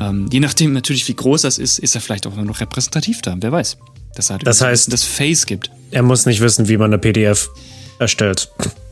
ähm, 0.01 0.29
je 0.33 0.41
nachdem 0.41 0.73
natürlich, 0.73 1.07
wie 1.09 1.15
groß 1.15 1.43
das 1.43 1.59
ist, 1.59 1.79
ist 1.79 1.95
er 1.95 2.01
vielleicht 2.01 2.27
auch 2.27 2.37
noch 2.37 2.61
repräsentativ 2.61 3.23
da. 3.23 3.37
Wer 3.39 3.53
weiß. 3.53 3.79
Dass 4.15 4.31
er 4.31 4.35
halt 4.35 4.47
das 4.47 4.61
heißt, 4.61 4.93
das 4.93 5.05
Face 5.05 5.47
gibt. 5.47 5.71
Er 5.91 6.03
muss 6.03 6.27
nicht 6.27 6.41
wissen, 6.41 6.69
wie 6.69 6.77
man 6.77 6.87
eine 6.87 6.99
PDF 6.99 7.51
erstellt. 7.99 8.51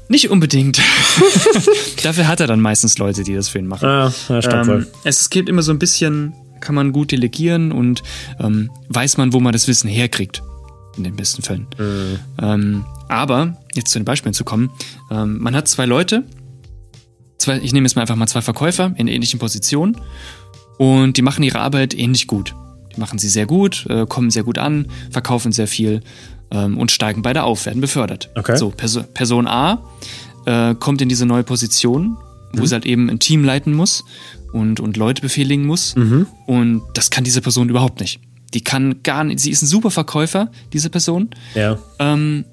Nicht 0.09 0.31
unbedingt. 0.31 0.81
Dafür 2.03 2.27
hat 2.27 2.41
er 2.41 2.47
dann 2.47 2.61
meistens 2.61 2.99
Leute, 2.99 3.23
die 3.23 3.35
das 3.35 3.49
für 3.49 3.59
ihn 3.59 3.67
machen. 3.67 3.87
Ah, 3.87 4.13
ja, 4.29 4.43
stimmt 4.43 4.69
ähm, 4.69 4.87
Es 5.05 5.31
gibt 5.31 5.49
immer 5.49 5.63
so 5.63 5.73
ein 5.73 5.79
bisschen, 5.79 6.35
kann 6.61 6.75
man 6.75 6.93
gut 6.93 7.13
delegieren 7.13 7.71
und 7.71 8.03
ähm, 8.41 8.71
weiß 8.89 9.19
man, 9.19 9.33
wo 9.33 9.41
man 9.41 9.53
das 9.53 9.69
Wissen 9.69 9.89
herkriegt. 9.89 10.43
In 10.97 11.05
den 11.05 11.15
besten 11.15 11.43
Fällen. 11.43 11.69
Mhm. 11.79 12.19
Ähm, 12.43 12.85
aber, 13.09 13.57
jetzt 13.75 13.93
zu 13.93 14.01
den 14.01 14.05
Beispielen 14.05 14.35
zu 14.35 14.43
kommen, 14.43 14.71
ähm, 15.11 15.39
man 15.39 15.55
hat 15.55 15.69
zwei 15.69 15.87
Leute, 15.87 16.25
zwei, 17.39 17.59
ich 17.59 17.73
nehme 17.73 17.87
jetzt 17.87 17.95
mal 17.95 18.03
einfach 18.03 18.17
mal 18.17 18.27
zwei 18.27 18.43
Verkäufer 18.43 18.93
in 18.97 19.07
ähnlichen 19.07 19.39
Positionen 19.39 19.97
und 20.81 21.19
die 21.19 21.23
machen 21.23 21.43
ihre 21.43 21.61
Arbeit 21.61 21.93
ähnlich 21.93 22.27
gut. 22.27 22.55
Die 22.97 23.01
machen 23.01 23.19
sie 23.19 23.29
sehr 23.29 23.45
gut, 23.45 23.85
äh, 23.91 24.07
kommen 24.07 24.31
sehr 24.31 24.45
gut 24.45 24.57
an, 24.57 24.87
verkaufen 25.11 25.53
sehr 25.53 25.67
viel 25.67 26.01
ähm, 26.51 26.79
und 26.79 26.91
steigen 26.91 27.21
beide 27.21 27.43
auf, 27.43 27.67
werden 27.67 27.83
befördert. 27.83 28.31
Okay. 28.35 28.57
So, 28.57 28.71
Perso 28.71 29.03
Person 29.03 29.47
A 29.47 29.83
äh, 30.47 30.75
kommt 30.75 31.03
in 31.03 31.11
diese 31.11 31.27
neue 31.27 31.43
Position, 31.43 32.17
wo 32.55 32.63
mhm. 32.63 32.67
sie 32.67 32.73
halt 32.73 32.87
eben 32.87 33.11
ein 33.11 33.19
Team 33.19 33.45
leiten 33.45 33.75
muss 33.75 34.05
und, 34.55 34.81
und 34.81 34.97
Leute 34.97 35.21
befehligen 35.21 35.67
muss. 35.67 35.97
Mhm. 35.97 36.27
Und 36.47 36.83
das 36.95 37.11
kann 37.11 37.25
diese 37.25 37.43
Person 37.43 37.69
überhaupt 37.69 38.01
nicht. 38.01 38.19
Die 38.55 38.63
kann 38.63 39.03
gar 39.03 39.25
nicht, 39.25 39.41
sie 39.41 39.51
ist 39.51 39.61
ein 39.61 39.67
super 39.67 39.91
Verkäufer, 39.91 40.51
diese 40.73 40.89
Person. 40.89 41.29
Ja. 41.55 41.79
Ähm, 41.99 42.47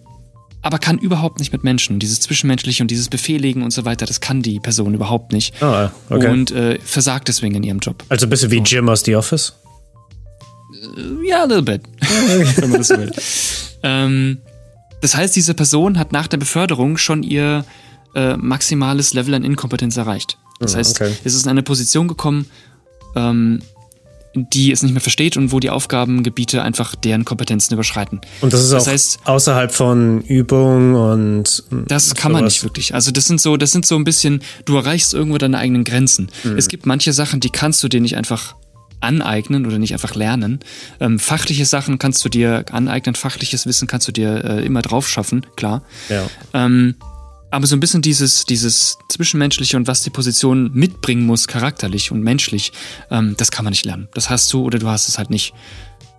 aber 0.61 0.79
kann 0.79 0.97
überhaupt 0.97 1.39
nicht 1.39 1.51
mit 1.53 1.63
Menschen. 1.63 1.99
Dieses 1.99 2.19
Zwischenmenschliche 2.19 2.83
und 2.83 2.91
dieses 2.91 3.09
Befehligen 3.09 3.63
und 3.63 3.71
so 3.71 3.85
weiter, 3.85 4.05
das 4.05 4.19
kann 4.21 4.41
die 4.41 4.59
Person 4.59 4.93
überhaupt 4.93 5.31
nicht. 5.31 5.61
Ah, 5.61 5.91
okay. 6.09 6.27
Und 6.29 6.51
äh, 6.51 6.79
versagt 6.79 7.27
deswegen 7.27 7.55
in 7.55 7.63
ihrem 7.63 7.79
Job. 7.79 8.03
also 8.09 8.25
ein 8.25 8.29
bisschen 8.29 8.51
wie 8.51 8.57
Jim 8.57 8.89
aus 8.89 9.03
The 9.05 9.15
Office. 9.15 9.53
Ja, 11.25 11.43
a 11.43 11.45
little 11.45 11.61
bit. 11.63 11.81
Wenn 12.57 12.69
man 12.69 12.79
das 12.79 12.87
so 12.89 12.97
will. 12.97 13.11
ähm, 13.83 14.39
das 15.01 15.15
heißt, 15.15 15.35
diese 15.35 15.53
Person 15.53 15.97
hat 15.97 16.11
nach 16.11 16.27
der 16.27 16.37
Beförderung 16.37 16.97
schon 16.97 17.23
ihr 17.23 17.63
äh, 18.15 18.35
maximales 18.35 19.13
Level 19.13 19.33
an 19.35 19.43
Inkompetenz 19.43 19.95
erreicht. 19.97 20.37
Das 20.59 20.73
Ah, 20.73 20.79
heißt, 20.79 20.99
okay. 21.01 21.13
es 21.23 21.33
ist 21.35 21.43
in 21.43 21.49
eine 21.51 21.63
Position 21.63 22.07
gekommen, 22.07 22.47
ähm, 23.15 23.61
die 24.35 24.71
es 24.71 24.83
nicht 24.83 24.91
mehr 24.93 25.01
versteht 25.01 25.35
und 25.37 25.51
wo 25.51 25.59
die 25.59 25.69
Aufgabengebiete 25.69 26.61
einfach 26.61 26.95
deren 26.95 27.25
Kompetenzen 27.25 27.73
überschreiten. 27.73 28.21
Und 28.41 28.53
das 28.53 28.63
ist 28.63 28.71
Das 28.71 28.87
auch 28.87 28.91
heißt- 28.91 29.17
außerhalb 29.25 29.71
von 29.73 30.21
Übung 30.21 30.93
und. 30.95 31.63
Das 31.87 32.13
kann 32.15 32.31
man 32.31 32.41
sowas. 32.41 32.53
nicht 32.53 32.63
wirklich. 32.63 32.93
Also 32.93 33.11
das 33.11 33.25
sind 33.25 33.41
so, 33.41 33.57
das 33.57 33.71
sind 33.71 33.85
so 33.85 33.95
ein 33.95 34.03
bisschen, 34.03 34.41
du 34.65 34.75
erreichst 34.75 35.13
irgendwo 35.13 35.37
deine 35.37 35.57
eigenen 35.57 35.83
Grenzen. 35.83 36.29
Mhm. 36.43 36.57
Es 36.57 36.67
gibt 36.67 36.85
manche 36.85 37.13
Sachen, 37.13 37.39
die 37.39 37.49
kannst 37.49 37.83
du 37.83 37.87
dir 37.87 38.01
nicht 38.01 38.15
einfach 38.15 38.55
aneignen 38.99 39.65
oder 39.67 39.77
nicht 39.79 39.93
einfach 39.93 40.15
lernen. 40.15 40.59
Ähm, 40.99 41.19
fachliche 41.19 41.65
Sachen 41.65 41.99
kannst 41.99 42.23
du 42.25 42.29
dir 42.29 42.65
aneignen, 42.71 43.15
fachliches 43.15 43.65
Wissen 43.67 43.87
kannst 43.87 44.07
du 44.07 44.11
dir 44.11 44.43
äh, 44.43 44.65
immer 44.65 44.81
drauf 44.81 45.07
schaffen, 45.07 45.45
klar. 45.55 45.83
Ja. 46.09 46.25
Ähm, 46.53 46.95
aber 47.49 47.65
so 47.65 47.75
ein 47.75 47.79
bisschen 47.79 48.01
dieses, 48.01 48.45
dieses 48.45 48.97
Zwischenmenschliche 49.09 49.77
und 49.77 49.87
was 49.87 50.01
die 50.01 50.09
Position 50.09 50.71
mitbringen 50.73 51.25
muss, 51.25 51.47
charakterlich 51.47 52.11
und 52.11 52.21
menschlich, 52.21 52.71
ähm, 53.09 53.35
das 53.37 53.51
kann 53.51 53.63
man 53.63 53.71
nicht 53.71 53.85
lernen. 53.85 54.09
Das 54.13 54.29
hast 54.29 54.51
du 54.51 54.63
oder 54.63 54.79
du 54.79 54.87
hast 54.87 55.07
es 55.07 55.17
halt 55.17 55.29
nicht. 55.29 55.53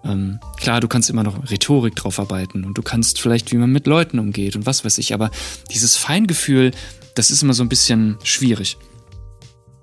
Ähm, 0.05 0.41
klar, 0.57 0.81
du 0.81 0.89
kannst 0.89 1.11
immer 1.11 1.25
noch 1.25 1.51
Rhetorik 1.51 1.97
drauf 1.97 2.19
arbeiten 2.19 2.65
und 2.65 2.79
du 2.79 2.83
kannst 2.83 3.21
vielleicht, 3.21 3.53
wie 3.53 3.57
man 3.57 3.71
mit 3.71 3.87
Leuten 3.87 4.19
umgeht 4.19 4.57
und 4.57 4.65
was 4.65 4.85
weiß 4.85 4.99
ich, 4.99 5.13
aber 5.13 5.31
dieses 5.71 5.97
Feingefühl, 5.97 6.71
das 7.15 7.31
ist 7.31 7.43
immer 7.43 7.55
so 7.55 7.63
ein 7.63 7.69
bisschen 7.69 8.17
schwierig. 8.23 8.79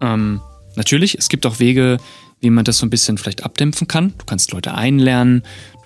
Ähm, 0.01 0.41
natürlich, 0.75 1.17
es 1.17 1.29
gibt 1.29 1.45
auch 1.45 1.59
Wege, 1.59 1.97
wie 2.39 2.49
man 2.49 2.65
das 2.65 2.77
so 2.77 2.85
ein 2.85 2.89
bisschen 2.89 3.17
vielleicht 3.17 3.43
abdämpfen 3.43 3.87
kann. 3.87 4.13
Du 4.17 4.25
kannst 4.25 4.51
Leute 4.51 4.73
einlernen, 4.73 5.43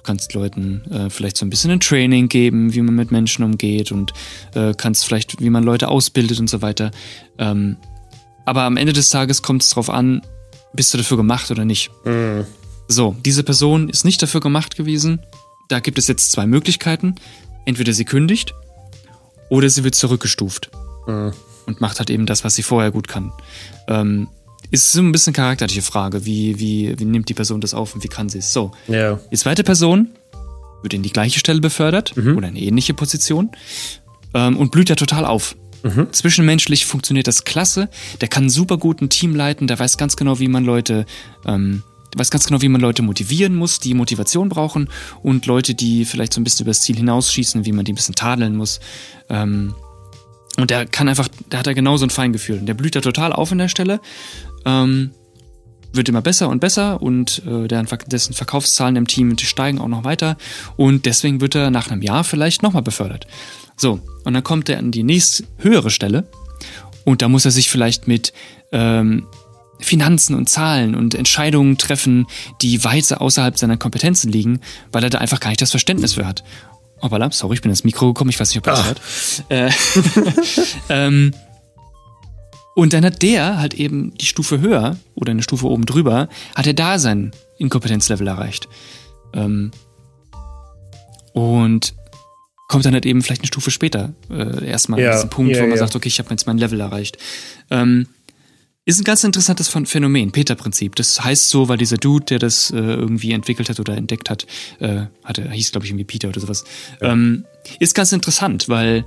kannst 0.10 0.34
Leuten 0.34 0.82
äh, 0.90 1.12
vielleicht 1.12 1.38
so 1.38 1.46
ein 1.46 1.52
bisschen 1.52 1.70
ein 1.70 1.80
Training 1.80 2.30
geben, 2.30 2.74
wie 2.74 2.82
man 2.82 2.96
mit 2.96 3.12
Menschen 3.12 3.44
umgeht 3.44 3.92
und 3.92 4.12
äh, 4.56 4.74
kannst 4.76 5.06
vielleicht, 5.06 5.40
wie 5.40 5.52
man 5.52 5.64
Leute 5.64 5.88
ausbildet 5.88 6.40
und 6.40 6.50
so 6.50 6.64
weiter. 6.64 6.90
Ähm, 7.38 7.78
aber 8.44 8.64
am 8.64 8.76
Ende 8.76 8.92
des 8.92 9.10
Tages 9.10 9.44
kommt 9.44 9.62
es 9.62 9.70
darauf 9.70 9.92
an, 9.92 10.24
bist 10.74 10.92
du 10.92 10.98
dafür 10.98 11.16
gemacht 11.18 11.52
oder 11.52 11.64
nicht. 11.64 11.92
So, 12.88 13.16
diese 13.24 13.44
Person 13.44 13.88
ist 13.88 14.04
nicht 14.04 14.20
dafür 14.20 14.42
gemacht 14.42 14.76
gewesen. 14.76 15.20
Da 15.68 15.80
gibt 15.80 16.00
es 16.00 16.08
jetzt 16.08 16.32
zwei 16.32 16.48
Möglichkeiten. 16.48 17.14
Entweder 17.66 17.94
sie 17.94 18.06
kündigt 18.06 18.56
oder 19.52 19.70
sie 19.70 19.84
wird 19.84 19.94
zurückgestuft 19.94 20.72
und 21.68 21.82
macht 21.82 22.00
halt 22.00 22.10
eben 22.10 22.26
das, 22.26 22.44
was 22.44 22.56
sie 22.56 22.64
vorher 22.64 22.90
gut 22.90 23.08
kann. 23.08 23.32
Ähm, 23.88 24.28
ist 24.72 24.92
so 24.92 25.02
ein 25.02 25.12
bisschen 25.12 25.34
charakterliche 25.34 25.82
Frage. 25.82 26.26
Wie, 26.26 26.60
wie, 26.60 26.98
wie 27.00 27.06
nimmt 27.06 27.30
die 27.30 27.34
Person 27.34 27.62
das 27.62 27.74
auf 27.74 27.96
und 27.96 28.04
wie 28.04 28.08
kann 28.08 28.30
sie 28.30 28.40
es? 28.40 28.54
So, 28.54 28.72
Ja. 28.88 29.20
die 29.32 29.38
zweite 29.38 29.64
Person 29.64 30.10
wird 30.82 30.94
in 30.94 31.04
die 31.04 31.12
gleiche 31.12 31.40
Stelle 31.40 31.60
befördert 31.60 32.16
oder 32.18 32.48
eine 32.48 32.60
ähnliche 32.62 32.94
Position 32.94 33.50
ähm, 34.34 34.58
und 34.58 34.72
blüht 34.72 34.90
da 34.90 34.96
total 34.96 35.26
auf. 35.26 35.56
Zwischenmenschlich 36.12 36.86
funktioniert 36.86 37.28
das 37.28 37.46
klasse. 37.46 37.90
Der 38.22 38.28
kann 38.28 38.50
super 38.50 38.78
gut 38.78 39.02
ein 39.02 39.10
Team 39.10 39.34
leiten. 39.36 39.66
Der 39.68 39.80
weiß 39.80 39.98
ganz 39.98 40.16
genau, 40.18 40.40
wie 40.40 40.48
man 40.50 40.66
Leute, 40.66 41.06
ähm, 41.46 41.84
weiß 42.18 42.32
ganz 42.32 42.46
genau, 42.46 42.62
wie 42.62 42.68
man 42.70 42.82
Leute 42.82 43.02
motivieren 43.02 43.56
muss, 43.56 43.80
die 43.80 43.94
Motivation 43.94 44.50
brauchen 44.50 44.90
und 45.24 45.46
Leute, 45.46 45.76
die 45.76 46.04
vielleicht 46.06 46.34
so 46.34 46.42
ein 46.42 46.44
bisschen 46.44 46.66
übers 46.66 46.82
Ziel 46.82 46.98
hinausschießen, 46.98 47.66
wie 47.66 47.72
man 47.72 47.86
die 47.86 47.94
ein 47.94 47.96
bisschen 47.96 48.16
tadeln 48.16 48.56
muss. 48.58 48.80
Ähm, 49.30 49.74
und 50.62 50.70
der 50.70 50.86
kann 50.86 51.08
einfach, 51.08 51.28
der 51.52 51.60
hat 51.60 51.68
da 51.68 51.74
genau 51.74 51.98
so 51.98 52.06
ein 52.06 52.10
Feingefühl. 52.10 52.60
Der 52.60 52.74
blüht 52.74 52.96
da 52.96 53.02
total 53.02 53.34
auf 53.34 53.52
an 53.52 53.58
der 53.58 53.70
Stelle. 53.70 54.00
Ähm, 54.66 55.12
wird 55.94 56.10
immer 56.10 56.22
besser 56.22 56.50
und 56.50 56.60
besser 56.60 57.02
und 57.02 57.42
äh, 57.48 57.68
deren, 57.68 57.88
dessen 58.08 58.34
Verkaufszahlen 58.34 58.96
im 58.96 59.08
Team 59.08 59.38
steigen 59.38 59.80
auch 59.80 59.88
noch 59.88 60.04
weiter 60.04 60.38
und 60.76 61.06
deswegen 61.06 61.42
wird 61.42 61.56
er 61.56 61.72
nach 61.72 61.90
einem 61.90 62.02
Jahr 62.02 62.24
vielleicht 62.24 62.62
nochmal 62.62 62.84
befördert. 62.84 63.26
So, 63.76 64.00
und 64.24 64.34
dann 64.34 64.44
kommt 64.44 64.70
er 64.70 64.78
an 64.78 64.92
die 64.92 65.04
nächst 65.04 65.46
höhere 65.58 65.90
Stelle 65.90 66.30
und 67.06 67.22
da 67.22 67.28
muss 67.28 67.46
er 67.46 67.52
sich 67.52 67.70
vielleicht 67.70 68.08
mit 68.08 68.34
ähm, 68.72 69.26
Finanzen 69.80 70.36
und 70.36 70.50
Zahlen 70.50 70.94
und 70.94 71.16
Entscheidungen 71.16 71.78
treffen, 71.78 72.28
die 72.62 72.84
weit 72.84 73.12
außerhalb 73.12 73.58
seiner 73.58 73.78
Kompetenzen 73.78 74.32
liegen, 74.32 74.60
weil 74.92 75.04
er 75.04 75.10
da 75.10 75.20
einfach 75.20 75.40
gar 75.40 75.50
nicht 75.50 75.62
das 75.62 75.72
Verständnis 75.72 76.14
für 76.14 76.28
hat. 76.28 76.44
Hoppala, 77.02 77.32
sorry, 77.32 77.56
ich 77.56 77.62
bin 77.62 77.72
ins 77.72 77.84
Mikro 77.84 78.08
gekommen, 78.14 78.30
ich 78.30 78.40
weiß 78.40 78.50
nicht, 78.50 78.58
ob 78.60 78.68
ihr 78.68 78.72
das 78.72 78.80
Ah. 78.82 78.86
hört. 78.88 79.02
Äh, 79.50 79.72
ähm, 80.90 81.34
und 82.76 82.94
dann 82.94 83.04
hat 83.06 83.22
der 83.22 83.58
halt 83.60 83.74
eben 83.74 84.14
die 84.18 84.26
Stufe 84.26 84.62
höher 84.62 84.98
oder 85.16 85.32
eine 85.32 85.44
Stufe 85.44 85.68
oben 85.68 85.86
drüber, 85.86 86.30
hat 86.56 86.68
er 86.68 86.74
da 86.74 87.00
sein 87.00 87.32
Inkompetenzlevel 87.58 88.28
erreicht. 88.28 88.68
Ähm, 89.34 89.72
und 91.34 91.94
kommt 92.68 92.86
dann 92.86 92.94
halt 92.94 93.06
eben 93.06 93.22
vielleicht 93.22 93.42
eine 93.42 93.48
Stufe 93.48 93.72
später 93.72 94.14
äh, 94.30 94.66
erstmal 94.66 95.00
Ja, 95.00 95.10
an 95.12 95.16
diesen 95.18 95.30
Punkt, 95.30 95.52
ja, 95.56 95.58
wo 95.60 95.64
man 95.64 95.72
ja. 95.72 95.78
sagt, 95.78 95.96
okay, 95.96 96.08
ich 96.08 96.20
habe 96.20 96.30
jetzt 96.30 96.46
mein 96.48 96.58
Level 96.58 96.80
erreicht. 96.80 97.18
Ähm, 97.72 98.08
ist 98.86 99.00
ein 99.00 99.04
ganz 99.04 99.24
interessantes 99.24 99.70
Phän- 99.74 99.86
Phänomen, 99.86 100.32
Peter-Prinzip. 100.32 100.96
Das 100.96 101.24
heißt 101.24 101.50
so, 101.50 101.70
weil 101.70 101.78
dieser 101.78 101.98
Dude, 101.98 102.26
der 102.26 102.40
das 102.40 102.72
äh, 102.72 102.78
irgendwie 102.78 103.32
entwickelt 103.34 103.70
hat 103.70 103.80
oder 103.80 103.96
entdeckt 103.96 104.30
hat, 104.30 104.48
äh, 104.80 105.06
hatte, 105.24 105.50
hieß 105.52 105.72
glaube 105.72 105.86
ich 105.86 105.92
irgendwie 105.92 106.06
Peter 106.06 106.28
oder 106.30 106.40
sowas, 106.42 106.64
ähm, 107.02 107.46
ist 107.80 107.94
ganz 107.94 108.12
interessant, 108.12 108.68
weil 108.68 109.06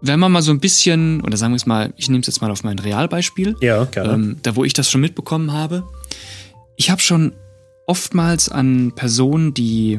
wenn 0.00 0.20
man 0.20 0.30
mal 0.30 0.42
so 0.42 0.52
ein 0.52 0.60
bisschen, 0.60 1.22
oder 1.22 1.36
sagen 1.36 1.52
wir 1.52 1.56
es 1.56 1.66
mal, 1.66 1.92
ich 1.96 2.08
nehme 2.08 2.20
es 2.20 2.26
jetzt 2.26 2.40
mal 2.40 2.50
auf 2.50 2.62
mein 2.62 2.78
Realbeispiel, 2.78 3.56
Ja, 3.60 3.84
gerne. 3.84 4.12
ähm, 4.12 4.36
da 4.42 4.54
wo 4.54 4.64
ich 4.64 4.72
das 4.72 4.90
schon 4.90 5.00
mitbekommen 5.00 5.52
habe. 5.52 5.82
Ich 6.76 6.90
habe 6.90 7.00
schon 7.00 7.32
oftmals 7.86 8.48
an 8.48 8.92
Personen, 8.94 9.54
die 9.54 9.98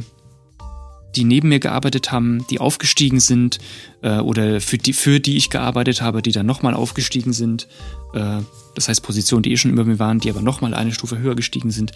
die 1.16 1.24
neben 1.24 1.50
mir 1.50 1.60
gearbeitet 1.60 2.12
haben, 2.12 2.46
die 2.50 2.60
aufgestiegen 2.60 3.20
sind 3.20 3.58
äh, 4.02 4.20
oder 4.20 4.62
für 4.62 4.78
die, 4.78 4.94
für 4.94 5.20
die 5.20 5.38
ich 5.38 5.50
gearbeitet 5.50 6.02
habe, 6.02 6.22
die 6.22 6.32
dann 6.32 6.46
nochmal 6.46 6.74
aufgestiegen 6.74 7.34
sind. 7.34 7.68
Äh, 8.14 8.42
das 8.76 8.88
heißt 8.88 9.02
Positionen, 9.04 9.44
die 9.44 9.52
eh 9.52 9.58
schon 9.58 9.72
über 9.72 9.84
mir 9.86 10.00
waren, 10.00 10.20
die 10.20 10.30
aber 10.30 10.42
nochmal 10.42 10.74
eine 10.74 10.94
Stufe 10.94 11.18
höher 11.18 11.36
gestiegen 11.36 11.72
sind. 11.72 11.92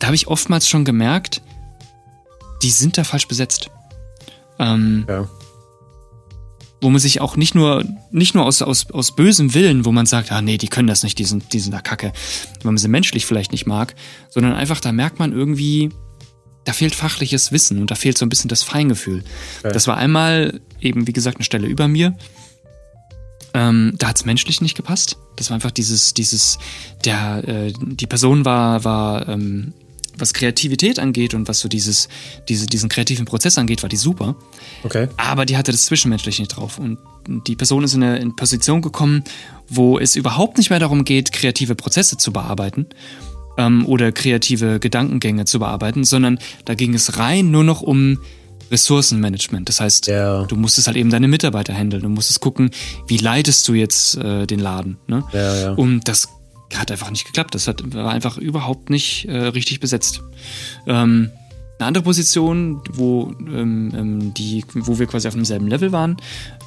Da 0.00 0.06
habe 0.08 0.16
ich 0.16 0.26
oftmals 0.26 0.68
schon 0.68 0.84
gemerkt, 0.84 1.42
die 2.62 2.70
sind 2.70 2.98
da 2.98 3.04
falsch 3.04 3.28
besetzt. 3.28 3.70
Ähm, 4.58 5.06
ja. 5.08 5.26
wo 6.82 6.90
man 6.90 7.00
sich 7.00 7.22
auch 7.22 7.36
nicht 7.36 7.54
nur, 7.54 7.82
nicht 8.10 8.34
nur 8.34 8.44
aus, 8.44 8.60
aus, 8.60 8.90
aus 8.90 9.16
bösem 9.16 9.54
Willen, 9.54 9.86
wo 9.86 9.92
man 9.92 10.04
sagt, 10.04 10.32
ah 10.32 10.42
nee, 10.42 10.58
die 10.58 10.68
können 10.68 10.86
das 10.86 11.02
nicht, 11.02 11.18
die 11.18 11.24
sind, 11.24 11.54
die 11.54 11.60
sind 11.60 11.72
da 11.72 11.80
kacke, 11.80 12.12
weil 12.62 12.72
man 12.72 12.76
sie 12.76 12.88
menschlich 12.88 13.24
vielleicht 13.24 13.52
nicht 13.52 13.66
mag, 13.66 13.94
sondern 14.28 14.52
einfach, 14.52 14.80
da 14.80 14.92
merkt 14.92 15.18
man 15.18 15.32
irgendwie, 15.32 15.88
da 16.64 16.72
fehlt 16.72 16.94
fachliches 16.94 17.52
Wissen 17.52 17.80
und 17.80 17.90
da 17.90 17.94
fehlt 17.94 18.18
so 18.18 18.26
ein 18.26 18.28
bisschen 18.28 18.48
das 18.48 18.62
Feingefühl. 18.62 19.24
Ja. 19.64 19.70
Das 19.70 19.86
war 19.86 19.96
einmal 19.96 20.60
eben, 20.80 21.06
wie 21.06 21.12
gesagt, 21.12 21.38
eine 21.38 21.44
Stelle 21.44 21.66
über 21.66 21.88
mir. 21.88 22.16
Ähm, 23.52 23.94
da 23.98 24.08
hat's 24.08 24.24
menschlich 24.24 24.60
nicht 24.60 24.76
gepasst. 24.76 25.16
Das 25.36 25.50
war 25.50 25.54
einfach 25.54 25.70
dieses, 25.70 26.14
dieses, 26.14 26.58
der, 27.04 27.42
äh, 27.48 27.72
die 27.80 28.06
Person 28.06 28.44
war, 28.44 28.84
war, 28.84 29.28
ähm, 29.28 29.72
was 30.16 30.34
Kreativität 30.34 30.98
angeht 30.98 31.34
und 31.34 31.48
was 31.48 31.60
so 31.60 31.68
dieses, 31.68 32.08
diese, 32.48 32.66
diesen 32.66 32.88
kreativen 32.88 33.24
Prozess 33.24 33.56
angeht, 33.58 33.82
war 33.82 33.88
die 33.88 33.96
super. 33.96 34.36
Okay. 34.84 35.08
Aber 35.16 35.46
die 35.46 35.56
hatte 35.56 35.72
das 35.72 35.86
Zwischenmenschliche 35.86 36.42
nicht 36.42 36.56
drauf. 36.56 36.78
Und 36.78 36.98
die 37.46 37.56
Person 37.56 37.84
ist 37.84 37.94
in 37.94 38.02
eine, 38.02 38.16
in 38.16 38.22
eine 38.22 38.32
Position 38.32 38.82
gekommen, 38.82 39.24
wo 39.68 39.98
es 39.98 40.14
überhaupt 40.14 40.58
nicht 40.58 40.70
mehr 40.70 40.78
darum 40.78 41.04
geht, 41.04 41.32
kreative 41.32 41.74
Prozesse 41.74 42.18
zu 42.18 42.32
bearbeiten 42.32 42.86
ähm, 43.56 43.84
oder 43.86 44.12
kreative 44.12 44.80
Gedankengänge 44.80 45.44
zu 45.44 45.58
bearbeiten, 45.58 46.04
sondern 46.04 46.38
da 46.64 46.74
ging 46.74 46.94
es 46.94 47.18
rein 47.18 47.50
nur 47.50 47.64
noch 47.64 47.82
um 47.82 48.18
Ressourcenmanagement. 48.70 49.68
Das 49.68 49.80
heißt, 49.80 50.06
Ja. 50.06 50.44
du 50.44 50.56
musstest 50.56 50.86
halt 50.86 50.96
eben 50.96 51.10
deine 51.10 51.28
Mitarbeiter 51.28 51.74
handeln. 51.74 52.02
Du 52.02 52.08
musstest 52.08 52.40
gucken, 52.40 52.70
wie 53.08 53.16
leitest 53.18 53.66
du 53.68 53.74
jetzt 53.74 54.16
äh, 54.16 54.46
den 54.46 54.60
Laden. 54.60 54.96
Ne? 55.08 55.24
Ja, 55.32 55.56
ja. 55.56 55.72
Und 55.72 56.06
das 56.08 56.28
hat 56.74 56.90
einfach 56.92 57.10
nicht 57.10 57.24
geklappt. 57.26 57.54
Das 57.54 57.66
hat, 57.66 57.82
war 57.94 58.10
einfach 58.12 58.38
überhaupt 58.38 58.90
nicht 58.90 59.26
äh, 59.28 59.36
richtig 59.36 59.80
besetzt. 59.80 60.22
Ähm, 60.86 61.30
eine 61.78 61.86
andere 61.88 62.04
Position, 62.04 62.80
wo, 62.92 63.32
ähm, 63.40 63.90
ähm, 63.96 64.34
die, 64.34 64.64
wo 64.74 64.98
wir 64.98 65.06
quasi 65.06 65.26
auf 65.26 65.34
demselben 65.34 65.66
Level 65.66 65.90
waren. 65.92 66.16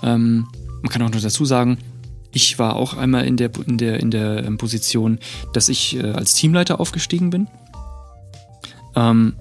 Ähm, 0.02 0.48
man 0.82 0.90
kann 0.92 1.02
auch 1.04 1.10
noch 1.10 1.22
dazu 1.22 1.46
sagen, 1.46 1.78
ich 2.34 2.60
war 2.60 2.76
auch 2.76 2.96
einmal 2.96 3.26
in 3.26 3.38
der, 3.38 3.52
in 3.66 3.78
der, 3.78 4.00
in 4.00 4.12
der 4.12 4.44
ähm, 4.44 4.58
Position, 4.58 5.20
dass 5.54 5.70
ich 5.70 5.96
äh, 5.96 6.12
als 6.12 6.34
Teamleiter 6.34 6.80
aufgestiegen 6.80 7.30
bin. 7.30 7.48
Ähm, 8.96 9.36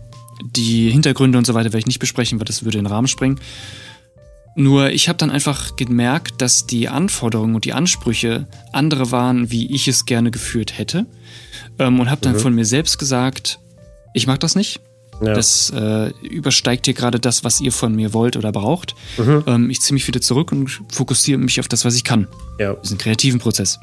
die 0.55 0.91
Hintergründe 0.91 1.39
und 1.39 1.47
so 1.47 1.55
weiter 1.55 1.67
werde 1.67 1.79
ich 1.79 1.87
nicht 1.87 1.99
besprechen, 1.99 2.39
weil 2.39 2.45
das 2.45 2.65
würde 2.65 2.79
den 2.79 2.87
Rahmen 2.87 3.09
sprengen. 3.09 3.41
Nur 4.55 4.91
ich 4.91 5.09
habe 5.09 5.17
dann 5.17 5.31
einfach 5.31 5.77
gemerkt, 5.77 6.43
dass 6.43 6.67
die 6.67 6.89
Anforderungen 6.89 7.55
und 7.55 7.65
die 7.65 7.73
Ansprüche 7.73 8.47
andere 8.73 9.11
waren, 9.11 9.51
wie 9.51 9.73
ich 9.73 9.89
es 9.89 10.05
gerne 10.05 10.31
geführt 10.31 10.77
hätte. 10.77 11.07
Ähm, 11.79 12.01
und 12.01 12.11
habe 12.11 12.21
dann 12.21 12.39
von 12.39 12.55
mir 12.55 12.67
selbst 12.67 12.99
gesagt, 12.99 13.59
ich 14.13 14.27
mag 14.27 14.41
das 14.41 14.55
nicht. 14.55 14.81
Ja. 15.25 15.35
Das 15.35 15.71
äh, 15.71 16.11
übersteigt 16.23 16.87
hier 16.87 16.95
gerade 16.95 17.21
das, 17.21 17.45
was 17.45 17.61
ihr 17.61 17.73
von 17.73 17.95
mir 17.95 18.13
wollt 18.13 18.37
oder 18.37 18.53
braucht. 18.53 18.95
Mhm. 19.19 19.45
Ähm, 19.47 19.71
ich 19.71 19.81
ziehe 19.81 19.95
mich 19.95 20.07
wieder 20.07 20.21
zurück 20.21 20.53
und 20.53 20.69
fokussiere 20.91 21.39
mich 21.39 21.61
auf 21.61 21.69
das, 21.69 21.85
was 21.85 21.95
ich 21.95 22.05
kann. 22.05 22.29
Ja. 22.59 22.75
Diesen 22.75 22.99
kreativen 22.99 23.41
Prozess. 23.41 23.79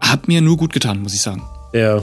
Hat 0.00 0.28
mir 0.28 0.40
nur 0.40 0.56
gut 0.56 0.72
getan, 0.72 1.00
muss 1.00 1.14
ich 1.14 1.20
sagen. 1.20 1.42
Ja. 1.72 2.02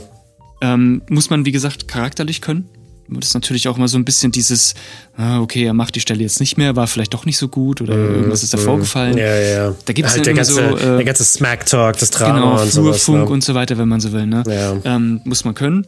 Ähm, 0.61 1.01
muss 1.09 1.29
man, 1.29 1.45
wie 1.45 1.51
gesagt, 1.51 1.87
charakterlich 1.87 2.41
können. 2.41 2.69
Das 3.07 3.27
ist 3.27 3.33
natürlich 3.35 3.67
auch 3.67 3.77
immer 3.77 3.87
so 3.87 3.99
ein 3.99 4.05
bisschen 4.05 4.31
dieses, 4.31 4.73
ah, 5.15 5.39
okay, 5.39 5.63
er 5.63 5.73
macht 5.73 5.95
die 5.95 5.99
Stelle 5.99 6.21
jetzt 6.23 6.39
nicht 6.39 6.57
mehr, 6.57 6.75
war 6.75 6.87
vielleicht 6.87 7.13
doch 7.13 7.25
nicht 7.25 7.37
so 7.37 7.47
gut 7.47 7.81
oder 7.81 7.95
mm, 7.95 8.15
irgendwas 8.15 8.41
ist 8.41 8.53
da 8.53 8.57
mm, 8.57 8.61
vorgefallen. 8.61 9.17
Ja, 9.17 9.35
ja. 9.35 9.75
Da 9.85 9.93
gibt 9.93 10.07
es 10.07 10.15
halt 10.15 10.25
der, 10.25 10.33
ganze, 10.33 10.53
so, 10.53 10.59
äh, 10.59 10.95
der 10.97 11.03
ganze 11.03 11.23
Smack-Talk, 11.23 11.99
das 11.99 12.09
Drama 12.09 12.33
genau, 12.33 12.61
und 12.61 12.71
sowas. 12.71 13.07
Ne? 13.07 13.25
und 13.25 13.43
so 13.43 13.53
weiter, 13.53 13.77
wenn 13.77 13.87
man 13.87 13.99
so 13.99 14.11
will. 14.11 14.25
Ne? 14.25 14.43
Ja. 14.47 14.95
Ähm, 14.95 15.21
muss 15.23 15.45
man 15.45 15.53
können. 15.53 15.85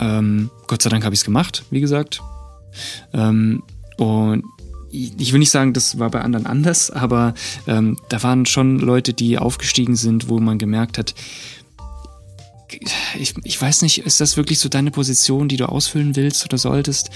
Ähm, 0.00 0.50
Gott 0.66 0.82
sei 0.82 0.90
Dank 0.90 1.04
habe 1.04 1.14
ich 1.14 1.20
es 1.20 1.24
gemacht, 1.24 1.64
wie 1.70 1.80
gesagt. 1.80 2.20
Ähm, 3.12 3.62
und 3.96 4.44
ich 4.90 5.32
will 5.32 5.38
nicht 5.38 5.50
sagen, 5.50 5.74
das 5.74 5.98
war 5.98 6.10
bei 6.10 6.20
anderen 6.20 6.46
anders, 6.46 6.90
aber 6.90 7.34
ähm, 7.66 7.98
da 8.08 8.22
waren 8.22 8.46
schon 8.46 8.78
Leute, 8.78 9.12
die 9.12 9.38
aufgestiegen 9.38 9.96
sind, 9.96 10.28
wo 10.28 10.38
man 10.38 10.58
gemerkt 10.58 10.96
hat, 10.98 11.14
ich, 13.18 13.34
ich 13.44 13.60
weiß 13.60 13.82
nicht, 13.82 13.98
ist 13.98 14.20
das 14.20 14.36
wirklich 14.36 14.58
so 14.58 14.68
deine 14.68 14.90
Position, 14.90 15.48
die 15.48 15.56
du 15.56 15.68
ausfüllen 15.68 16.16
willst 16.16 16.44
oder 16.44 16.58
solltest? 16.58 17.10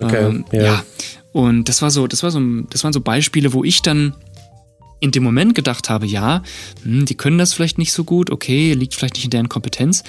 Okay, 0.00 0.24
ähm, 0.24 0.44
ja. 0.52 0.62
ja. 0.62 0.84
Und 1.32 1.68
das 1.68 1.82
war 1.82 1.90
so, 1.90 2.06
das 2.06 2.22
war 2.22 2.30
so, 2.30 2.40
das 2.70 2.82
waren 2.82 2.92
so 2.92 3.00
Beispiele, 3.00 3.52
wo 3.52 3.62
ich 3.62 3.82
dann 3.82 4.14
in 5.00 5.10
dem 5.10 5.22
Moment 5.22 5.54
gedacht 5.54 5.90
habe, 5.90 6.06
ja, 6.06 6.42
hm, 6.82 7.04
die 7.04 7.14
können 7.14 7.38
das 7.38 7.52
vielleicht 7.52 7.78
nicht 7.78 7.92
so 7.92 8.04
gut, 8.04 8.30
okay, 8.30 8.72
liegt 8.72 8.94
vielleicht 8.94 9.14
nicht 9.14 9.24
in 9.24 9.30
deren 9.30 9.48
Kompetenz. 9.48 10.02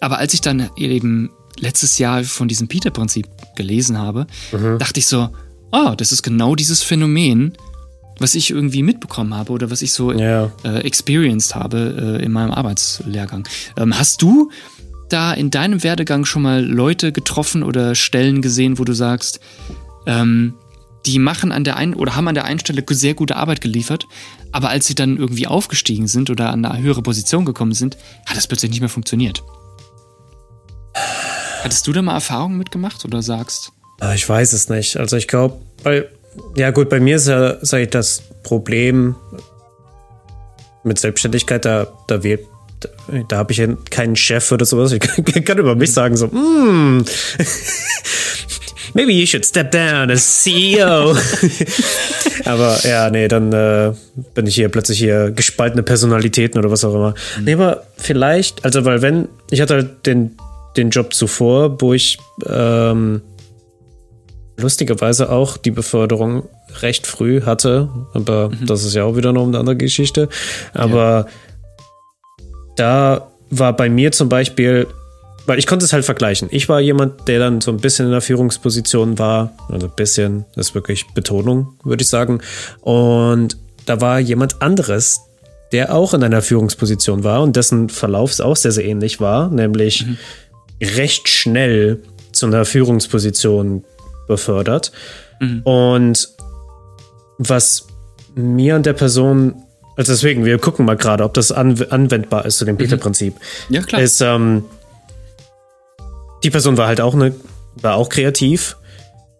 Aber 0.00 0.18
als 0.18 0.32
ich 0.32 0.40
dann 0.40 0.70
eben 0.76 1.30
letztes 1.60 1.98
Jahr 1.98 2.24
von 2.24 2.48
diesem 2.48 2.68
Peter-Prinzip 2.68 3.26
gelesen 3.56 3.98
habe, 3.98 4.26
mhm. 4.52 4.78
dachte 4.78 5.00
ich 5.00 5.06
so, 5.06 5.28
oh, 5.72 5.94
das 5.96 6.12
ist 6.12 6.22
genau 6.22 6.54
dieses 6.54 6.82
Phänomen, 6.82 7.52
was 8.18 8.34
ich 8.34 8.50
irgendwie 8.50 8.82
mitbekommen 8.82 9.34
habe 9.34 9.52
oder 9.52 9.70
was 9.70 9.82
ich 9.82 9.92
so 9.92 10.12
ja. 10.12 10.50
äh, 10.64 10.80
experienced 10.80 11.54
habe 11.54 12.18
äh, 12.20 12.24
in 12.24 12.32
meinem 12.32 12.50
Arbeitslehrgang. 12.50 13.46
Ähm, 13.76 13.96
hast 13.98 14.22
du 14.22 14.50
da 15.08 15.32
in 15.32 15.50
deinem 15.50 15.82
Werdegang 15.82 16.24
schon 16.24 16.42
mal 16.42 16.64
Leute 16.64 17.12
getroffen 17.12 17.62
oder 17.62 17.94
Stellen 17.94 18.42
gesehen, 18.42 18.78
wo 18.78 18.84
du 18.84 18.92
sagst, 18.92 19.40
ähm, 20.06 20.54
die 21.06 21.18
machen 21.18 21.52
an 21.52 21.64
der 21.64 21.76
einen 21.76 21.94
oder 21.94 22.16
haben 22.16 22.28
an 22.28 22.34
der 22.34 22.44
einen 22.44 22.58
Stelle 22.58 22.84
sehr 22.90 23.14
gute 23.14 23.36
Arbeit 23.36 23.60
geliefert, 23.60 24.06
aber 24.52 24.68
als 24.68 24.86
sie 24.86 24.94
dann 24.94 25.16
irgendwie 25.16 25.46
aufgestiegen 25.46 26.08
sind 26.08 26.28
oder 26.28 26.50
an 26.52 26.64
eine 26.64 26.82
höhere 26.82 27.02
Position 27.02 27.44
gekommen 27.44 27.72
sind, 27.72 27.96
hat 28.26 28.36
das 28.36 28.46
plötzlich 28.46 28.70
nicht 28.70 28.80
mehr 28.80 28.88
funktioniert. 28.88 29.42
Hattest 31.62 31.86
du 31.86 31.92
da 31.92 32.02
mal 32.02 32.14
Erfahrungen 32.14 32.58
mitgemacht 32.58 33.04
oder 33.04 33.22
sagst? 33.22 33.72
Ah, 34.00 34.14
ich 34.14 34.28
weiß 34.28 34.52
es 34.52 34.68
nicht. 34.68 34.96
Also 34.96 35.16
ich 35.16 35.28
glaube, 35.28 35.58
weil 35.82 36.08
ja, 36.56 36.70
gut, 36.70 36.88
bei 36.88 37.00
mir 37.00 37.16
ist 37.16 37.28
ja, 37.28 37.56
sag 37.62 37.80
ich, 37.80 37.90
das 37.90 38.22
Problem 38.42 39.16
mit 40.84 40.98
Selbstständigkeit, 40.98 41.64
da, 41.64 41.88
da 42.06 42.22
wird 42.22 42.40
da, 43.28 43.38
habe 43.38 43.52
ich 43.52 43.60
keinen 43.90 44.14
Chef 44.14 44.52
oder 44.52 44.64
sowas. 44.64 44.92
Ich 44.92 45.00
kann, 45.24 45.44
kann 45.44 45.58
über 45.58 45.74
mich 45.74 45.92
sagen, 45.92 46.16
so, 46.16 46.28
mm, 46.28 47.04
maybe 48.94 49.12
you 49.12 49.26
should 49.26 49.44
step 49.44 49.72
down 49.72 50.10
as 50.10 50.42
CEO. 50.42 51.16
aber 52.44 52.78
ja, 52.84 53.10
nee, 53.10 53.26
dann 53.26 53.52
äh, 53.52 53.92
bin 54.34 54.46
ich 54.46 54.54
hier 54.54 54.68
plötzlich 54.68 54.98
hier 54.98 55.32
gespaltene 55.32 55.82
Personalitäten 55.82 56.58
oder 56.58 56.70
was 56.70 56.84
auch 56.84 56.94
immer. 56.94 57.14
Mhm. 57.38 57.44
Nee, 57.44 57.54
aber 57.54 57.82
vielleicht, 57.96 58.64
also, 58.64 58.84
weil 58.84 59.02
wenn, 59.02 59.28
ich 59.50 59.60
hatte 59.60 59.74
halt 59.74 60.06
den, 60.06 60.36
den 60.78 60.90
Job 60.90 61.12
zuvor, 61.12 61.80
wo 61.80 61.92
ich 61.92 62.18
ähm, 62.46 63.20
lustigerweise 64.56 65.30
auch 65.30 65.56
die 65.56 65.70
Beförderung 65.70 66.44
recht 66.80 67.06
früh 67.06 67.42
hatte, 67.42 67.88
aber 68.14 68.50
mhm. 68.50 68.66
das 68.66 68.84
ist 68.84 68.94
ja 68.94 69.04
auch 69.04 69.16
wieder 69.16 69.32
noch 69.32 69.46
eine 69.46 69.58
andere 69.58 69.76
Geschichte. 69.76 70.28
Aber 70.74 71.26
ja. 71.26 72.46
da 72.76 73.28
war 73.50 73.74
bei 73.74 73.88
mir 73.88 74.12
zum 74.12 74.28
Beispiel, 74.28 74.86
weil 75.46 75.58
ich 75.58 75.66
konnte 75.66 75.84
es 75.84 75.92
halt 75.92 76.04
vergleichen. 76.04 76.48
Ich 76.50 76.68
war 76.68 76.80
jemand, 76.80 77.28
der 77.28 77.38
dann 77.38 77.60
so 77.60 77.70
ein 77.70 77.78
bisschen 77.78 78.06
in 78.06 78.12
der 78.12 78.20
Führungsposition 78.20 79.18
war, 79.18 79.52
also 79.70 79.86
ein 79.86 79.92
bisschen, 79.96 80.44
das 80.54 80.68
ist 80.68 80.74
wirklich 80.74 81.06
Betonung, 81.14 81.74
würde 81.84 82.02
ich 82.02 82.08
sagen. 82.08 82.40
Und 82.80 83.56
da 83.86 84.00
war 84.00 84.18
jemand 84.20 84.60
anderes, 84.60 85.20
der 85.72 85.94
auch 85.94 86.14
in 86.14 86.22
einer 86.22 86.42
Führungsposition 86.42 87.24
war 87.24 87.42
und 87.42 87.56
dessen 87.56 87.88
Verlauf 87.88 88.38
auch 88.40 88.56
sehr, 88.56 88.72
sehr 88.72 88.84
ähnlich 88.84 89.20
war, 89.20 89.50
nämlich 89.50 90.06
mhm. 90.06 90.18
Recht 90.82 91.28
schnell 91.28 92.02
zu 92.32 92.46
einer 92.46 92.64
Führungsposition 92.64 93.84
befördert. 94.26 94.92
Mhm. 95.40 95.62
Und 95.64 96.28
was 97.38 97.86
mir 98.34 98.76
und 98.76 98.86
der 98.86 98.92
Person, 98.92 99.54
also 99.96 100.12
deswegen, 100.12 100.44
wir 100.44 100.58
gucken 100.58 100.84
mal 100.84 100.96
gerade, 100.96 101.24
ob 101.24 101.34
das 101.34 101.50
anwendbar 101.52 102.44
ist 102.44 102.58
zu 102.58 102.64
dem 102.64 102.74
mhm. 102.74 102.78
Peter-Prinzip. 102.78 103.34
Ja, 103.68 103.82
klar. 103.82 104.02
Ist, 104.02 104.20
ähm, 104.20 104.64
die 106.44 106.50
Person 106.50 106.76
war 106.76 106.86
halt 106.86 107.00
auch 107.00 107.14
eine, 107.14 107.34
war 107.76 107.96
auch 107.96 108.08
kreativ. 108.08 108.76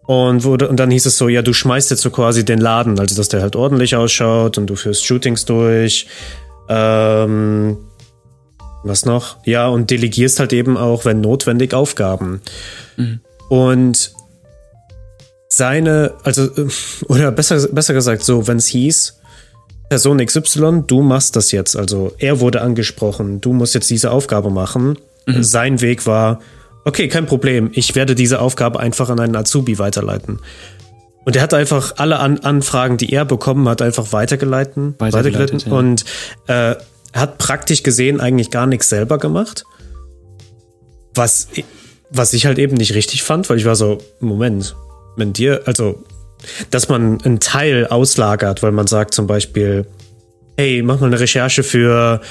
Und, 0.05 0.43
wurde, 0.43 0.67
und 0.67 0.77
dann 0.77 0.89
hieß 0.89 1.05
es 1.05 1.19
so, 1.19 1.29
ja, 1.29 1.43
du 1.43 1.53
schmeißt 1.53 1.91
jetzt 1.91 2.01
so 2.01 2.09
quasi 2.09 2.43
den 2.43 2.59
Laden, 2.59 2.99
also 2.99 3.15
dass 3.15 3.29
der 3.29 3.43
halt 3.43 3.55
ordentlich 3.55 3.95
ausschaut 3.95 4.57
und 4.57 4.65
du 4.65 4.75
führst 4.75 5.05
Shootings 5.05 5.45
durch. 5.45 6.07
Ähm, 6.67 7.77
was 8.83 9.05
noch? 9.05 9.37
Ja, 9.45 9.67
und 9.67 9.91
delegierst 9.91 10.39
halt 10.39 10.53
eben 10.53 10.77
auch, 10.77 11.05
wenn 11.05 11.21
notwendig, 11.21 11.73
Aufgaben. 11.73 12.41
Mhm. 12.97 13.19
Und 13.49 14.13
seine, 15.49 16.13
also, 16.23 16.49
oder 17.07 17.31
besser, 17.31 17.67
besser 17.69 17.93
gesagt 17.93 18.23
so, 18.23 18.47
wenn 18.47 18.57
es 18.57 18.67
hieß, 18.67 19.19
Person 19.89 20.23
XY, 20.23 20.83
du 20.85 21.01
machst 21.01 21.35
das 21.35 21.51
jetzt. 21.51 21.75
Also 21.75 22.13
er 22.19 22.39
wurde 22.39 22.61
angesprochen, 22.61 23.41
du 23.41 23.53
musst 23.53 23.73
jetzt 23.73 23.89
diese 23.89 24.11
Aufgabe 24.11 24.51
machen. 24.51 24.99
Mhm. 25.25 25.43
Sein 25.43 25.81
Weg 25.81 26.05
war, 26.05 26.39
okay, 26.85 27.07
kein 27.07 27.25
Problem, 27.25 27.71
ich 27.73 27.95
werde 27.95 28.13
diese 28.15 28.39
Aufgabe 28.39 28.79
einfach 28.79 29.09
an 29.09 29.19
einen 29.19 29.35
Azubi 29.35 29.79
weiterleiten. 29.79 30.39
Und 31.25 31.35
er 31.35 31.41
hat 31.41 31.53
einfach 31.53 31.93
alle 31.97 32.19
an 32.19 32.39
Anfragen, 32.39 32.97
die 32.97 33.11
er 33.11 33.25
bekommen 33.25 33.67
hat, 33.67 33.81
einfach 33.81 34.13
weitergeleitet. 34.13 34.95
weitergeleitet 34.99 35.65
ja. 35.65 35.71
Und 35.71 36.05
äh, 36.47 36.75
hat 37.13 37.37
praktisch 37.37 37.83
gesehen 37.83 38.19
eigentlich 38.19 38.51
gar 38.51 38.67
nichts 38.67 38.89
selber 38.89 39.17
gemacht. 39.17 39.63
Was, 41.15 41.47
was 42.09 42.33
ich 42.33 42.45
halt 42.45 42.59
eben 42.59 42.75
nicht 42.75 42.93
richtig 42.93 43.23
fand, 43.23 43.49
weil 43.49 43.57
ich 43.57 43.65
war 43.65 43.75
so, 43.75 43.97
Moment, 44.19 44.75
wenn 45.15 45.33
dir, 45.33 45.61
also, 45.65 46.03
dass 46.71 46.87
man 46.87 47.21
einen 47.21 47.39
Teil 47.39 47.87
auslagert, 47.87 48.63
weil 48.63 48.71
man 48.71 48.87
sagt 48.87 49.13
zum 49.13 49.27
Beispiel, 49.27 49.85
hey, 50.57 50.81
mach 50.81 50.99
mal 50.99 51.07
eine 51.07 51.19
Recherche 51.19 51.63
für 51.63 52.21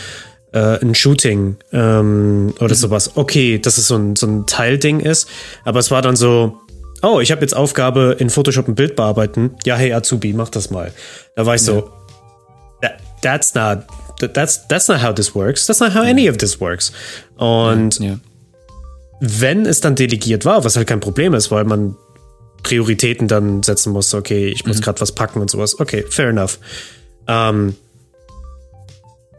äh, 0.53 0.81
ein 0.81 0.95
Shooting 0.95 1.57
ähm, 1.73 2.55
oder 2.61 2.75
mhm. 2.75 2.79
sowas. 2.79 3.13
Okay, 3.17 3.59
dass 3.59 3.79
es 3.79 3.89
so 3.89 3.97
ein, 3.97 4.17
so 4.17 4.27
ein 4.27 4.47
Teilding 4.47 5.01
ist, 5.01 5.29
aber 5.65 5.81
es 5.81 5.91
war 5.91 6.03
dann 6.03 6.17
so, 6.17 6.59
oh, 7.03 7.21
ich 7.21 7.31
habe 7.31 7.43
jetzt 7.43 7.55
Aufgabe 7.55 8.17
in 8.19 8.31
Photoshop 8.31 8.69
ein 8.69 8.75
Bild 8.75 8.97
bearbeiten. 8.97 9.57
Ja, 9.65 9.77
hey 9.77 9.93
Azubi, 9.93 10.33
mach 10.33 10.49
das 10.49 10.71
mal. 10.71 10.93
Da 11.37 11.47
war 11.47 11.55
ich 11.55 11.63
ja. 11.63 11.75
so, 11.75 11.91
that, 12.81 12.99
that's 13.23 13.55
not 13.55 13.85
that's 14.19 14.67
that's 14.69 14.89
not 14.89 15.03
how 15.03 15.13
this 15.13 15.35
works. 15.35 15.67
That's 15.67 15.81
not 15.81 15.95
how 15.95 16.03
any 16.03 16.29
of 16.29 16.39
this 16.39 16.61
works. 16.61 16.93
Und 17.37 17.99
ja. 18.01 18.19
wenn 19.21 19.67
es 19.67 19.81
dann 19.81 19.95
delegiert 19.95 20.45
war, 20.45 20.65
was 20.65 20.77
halt 20.77 20.89
kein 20.89 21.01
Problem 21.01 21.35
ist, 21.35 21.51
weil 21.51 21.65
man 21.65 21.97
Prioritäten 22.63 23.29
dann 23.29 23.63
setzen 23.63 23.93
muss. 23.93 24.13
Okay, 24.15 24.49
ich 24.49 24.67
muss 24.67 24.79
mhm. 24.79 24.83
gerade 24.83 25.01
was 25.01 25.13
packen 25.13 25.41
und 25.41 25.51
sowas. 25.51 25.79
Okay, 25.79 26.05
fair 26.09 26.31
enough. 26.31 26.59
Ähm, 27.27 27.77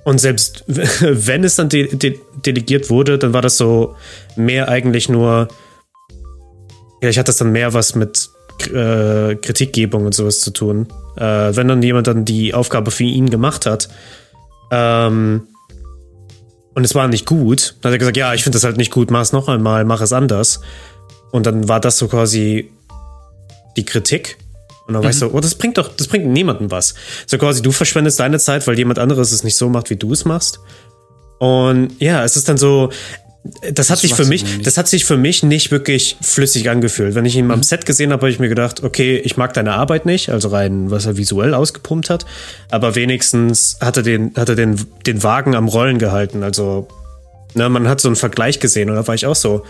und 0.04 0.20
selbst 0.20 0.64
wenn 0.68 1.44
es 1.44 1.56
dann 1.56 1.70
de 1.70 1.96
de 1.96 2.18
delegiert 2.46 2.90
wurde, 2.90 3.18
dann 3.18 3.34
war 3.34 3.42
das 3.42 3.58
so 3.58 3.96
mehr 4.36 4.70
eigentlich 4.70 5.10
nur. 5.10 5.50
Ja, 7.02 7.10
ich 7.10 7.18
hatte 7.18 7.28
das 7.28 7.38
dann 7.38 7.52
mehr 7.52 7.74
was 7.74 7.96
mit 7.96 8.30
äh, 8.68 9.36
Kritikgebung 9.36 10.06
und 10.06 10.14
sowas 10.14 10.42
zu 10.42 10.52
tun. 10.52 10.88
Äh, 11.16 11.56
wenn 11.56 11.68
dann 11.68 11.82
jemand 11.82 12.08
dann 12.08 12.26
die 12.26 12.54
Aufgabe 12.54 12.92
für 12.92 13.04
ihn 13.06 13.30
gemacht 13.30 13.66
hat 13.66 13.90
ähm, 14.72 15.48
und 16.76 16.84
es 16.84 16.96
war 16.96 17.08
nicht 17.08 17.26
gut, 17.26 17.76
dann 17.82 17.90
hat 17.90 17.96
er 17.96 18.00
gesagt, 18.00 18.18
ja, 18.18 18.34
ich 18.34 18.44
finde 18.44 18.56
das 18.56 18.64
halt 18.64 18.78
nicht 18.78 18.92
gut, 18.92 19.12
mach 19.12 19.22
es 19.22 19.34
noch 19.34 19.48
einmal, 19.48 19.84
mach 19.86 20.02
es 20.02 20.14
anders. 20.14 20.62
Und 21.32 21.46
dann 21.46 21.68
war 21.68 21.80
das 21.80 21.98
so 21.98 22.08
quasi 22.08 22.72
die 23.76 23.86
Kritik. 23.86 24.38
Und 24.88 24.94
dann 24.94 25.04
mhm. 25.04 25.08
weißt 25.08 25.22
du, 25.24 25.34
oh, 25.34 25.40
das 25.40 25.56
bringt 25.56 25.78
doch, 25.78 25.90
das 25.96 26.08
bringt 26.08 26.28
niemandem 26.28 26.72
was. 26.72 26.96
So 27.26 27.38
quasi, 27.38 27.62
du 27.62 27.72
verschwendest 27.72 28.20
deine 28.20 28.40
Zeit, 28.40 28.66
weil 28.66 28.78
jemand 28.78 28.98
anderes 28.98 29.32
es 29.32 29.44
nicht 29.44 29.56
so 29.56 29.70
macht, 29.70 29.90
wie 29.90 29.96
du 29.96 30.14
es 30.14 30.26
machst. 30.26 30.60
Und 31.40 32.00
ja, 32.00 32.24
es 32.24 32.36
ist 32.36 32.50
dann 32.50 32.58
so, 32.58 32.90
das 33.74 33.90
hat 33.90 34.00
sich 34.00 34.14
für 34.14 34.26
mich, 34.26 34.62
das 34.64 34.78
hat 34.78 34.88
sich 34.88 35.06
für 35.06 35.16
mich 35.16 35.44
nicht 35.44 35.72
wirklich 35.72 36.18
flüssig 36.22 36.70
angefühlt. 36.70 37.16
Wenn 37.16 37.26
ich 37.26 37.36
ihn 37.36 37.46
mhm. 37.46 37.52
am 37.52 37.64
Set 37.64 37.86
gesehen 37.86 38.12
habe, 38.12 38.22
habe 38.24 38.32
ich 38.32 38.40
mir 38.40 38.50
gedacht, 38.50 38.84
okay, 38.84 39.18
ich 39.18 39.38
mag 39.38 39.54
deine 39.54 39.74
Arbeit 39.74 40.06
nicht, 40.06 40.30
also 40.30 40.50
rein, 40.50 40.92
was 40.92 41.06
er 41.06 41.18
visuell 41.18 41.54
ausgepumpt 41.54 42.10
hat, 42.10 42.26
aber 42.70 42.96
wenigstens 42.96 43.78
hat 43.80 43.98
er 43.98 44.04
den, 44.04 44.34
hat 44.36 44.50
er 44.50 44.56
den, 44.56 44.80
den 45.06 45.24
Wagen 45.24 45.56
am 45.56 45.68
Rollen 45.68 46.00
gehalten. 46.00 46.44
Also, 46.44 46.88
ne, 47.54 47.70
man 47.70 47.88
hat 47.88 48.02
so 48.02 48.10
einen 48.10 48.18
Vergleich 48.18 48.60
gesehen 48.60 48.90
und 48.90 48.98
da 48.98 49.08
war 49.08 49.16
ich 49.16 49.26
auch 49.26 49.36
so, 49.36 49.64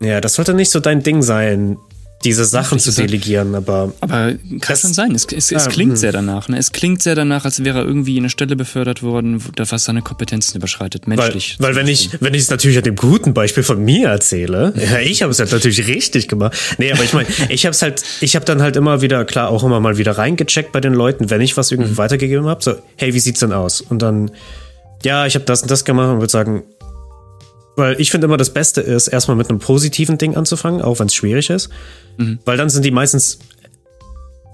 Ja, 0.00 0.20
das 0.20 0.34
sollte 0.34 0.54
nicht 0.54 0.70
so 0.70 0.80
dein 0.80 1.02
Ding 1.02 1.22
sein, 1.22 1.76
diese 2.24 2.44
Sachen 2.44 2.78
zu 2.78 2.92
delegieren, 2.92 3.54
aber. 3.54 3.94
Aber 4.00 4.34
kann 4.60 4.76
schon 4.76 4.92
sein. 4.92 5.14
Es, 5.14 5.24
es, 5.24 5.50
es 5.50 5.68
klingt 5.68 5.98
sehr 5.98 6.12
danach. 6.12 6.48
Ne? 6.48 6.58
Es 6.58 6.72
klingt 6.72 7.02
sehr 7.02 7.14
danach, 7.14 7.46
als 7.46 7.64
wäre 7.64 7.78
er 7.78 7.84
irgendwie 7.86 8.16
in 8.16 8.24
eine 8.24 8.30
Stelle 8.30 8.56
befördert 8.56 9.02
worden, 9.02 9.42
was 9.56 9.84
seine 9.84 10.02
Kompetenzen 10.02 10.58
überschreitet, 10.58 11.08
menschlich. 11.08 11.56
Weil, 11.58 11.70
weil 11.70 11.76
wenn 11.76 11.88
ich, 11.88 12.10
wenn 12.20 12.34
ich 12.34 12.42
es 12.42 12.50
natürlich 12.50 12.76
an 12.76 12.84
dem 12.84 12.96
guten 12.96 13.32
Beispiel 13.32 13.62
von 13.62 13.82
mir 13.82 14.08
erzähle, 14.08 14.74
ja, 14.92 14.98
ich 14.98 15.22
habe 15.22 15.32
es 15.32 15.38
halt 15.38 15.50
natürlich 15.50 15.86
richtig 15.86 16.28
gemacht. 16.28 16.56
Nee, 16.76 16.92
aber 16.92 17.02
ich 17.04 17.14
meine, 17.14 17.28
ich 17.48 17.64
habe 17.64 17.72
es 17.72 17.80
halt, 17.80 18.02
ich 18.20 18.36
habe 18.36 18.44
dann 18.44 18.60
halt 18.60 18.76
immer 18.76 19.00
wieder, 19.00 19.24
klar, 19.24 19.48
auch 19.48 19.64
immer 19.64 19.80
mal 19.80 19.96
wieder 19.96 20.12
reingecheckt 20.12 20.72
bei 20.72 20.80
den 20.80 20.92
Leuten, 20.92 21.30
wenn 21.30 21.40
ich 21.40 21.56
was 21.56 21.70
irgendwie 21.70 21.92
mhm. 21.92 21.98
weitergegeben 21.98 22.46
habe, 22.46 22.62
so, 22.62 22.74
hey, 22.96 23.14
wie 23.14 23.20
sieht's 23.20 23.40
denn 23.40 23.52
aus? 23.52 23.80
Und 23.80 24.02
dann, 24.02 24.30
ja, 25.04 25.24
ich 25.24 25.36
habe 25.36 25.46
das 25.46 25.62
und 25.62 25.70
das 25.70 25.86
gemacht 25.86 26.10
und 26.10 26.20
würde 26.20 26.30
sagen, 26.30 26.64
weil 27.80 28.00
ich 28.00 28.10
finde 28.10 28.26
immer, 28.26 28.36
das 28.36 28.50
Beste 28.50 28.80
ist, 28.80 29.08
erstmal 29.08 29.36
mit 29.36 29.48
einem 29.48 29.58
positiven 29.58 30.18
Ding 30.18 30.36
anzufangen, 30.36 30.82
auch 30.82 30.98
wenn 31.00 31.06
es 31.06 31.14
schwierig 31.14 31.50
ist. 31.50 31.70
Mhm. 32.18 32.38
Weil 32.44 32.56
dann 32.56 32.70
sind 32.70 32.84
die 32.84 32.90
meistens 32.90 33.38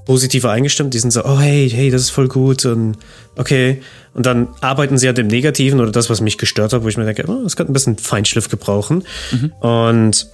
positiver 0.06 0.52
eingestimmt. 0.52 0.94
Die 0.94 0.98
sind 0.98 1.10
so, 1.10 1.24
oh 1.24 1.38
hey, 1.38 1.68
hey, 1.68 1.90
das 1.90 2.02
ist 2.02 2.10
voll 2.10 2.28
gut 2.28 2.64
und 2.64 2.96
okay. 3.36 3.82
Und 4.14 4.24
dann 4.24 4.48
arbeiten 4.60 4.96
sie 4.96 5.08
an 5.08 5.16
dem 5.16 5.26
Negativen 5.26 5.80
oder 5.80 5.90
das, 5.90 6.08
was 6.08 6.20
mich 6.20 6.38
gestört 6.38 6.72
hat, 6.72 6.84
wo 6.84 6.88
ich 6.88 6.96
mir 6.96 7.04
denke, 7.04 7.24
oh, 7.26 7.42
das 7.42 7.56
könnte 7.56 7.72
ein 7.72 7.74
bisschen 7.74 7.98
Feinschliff 7.98 8.48
gebrauchen. 8.48 9.04
Mhm. 9.32 9.52
Und 9.60 10.28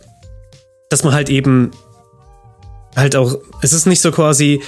dass 0.90 1.02
man 1.02 1.14
halt 1.14 1.30
eben 1.30 1.70
halt 2.94 3.16
auch, 3.16 3.38
es 3.62 3.72
ist 3.72 3.86
nicht 3.86 4.02
so 4.02 4.12
quasi, 4.12 4.62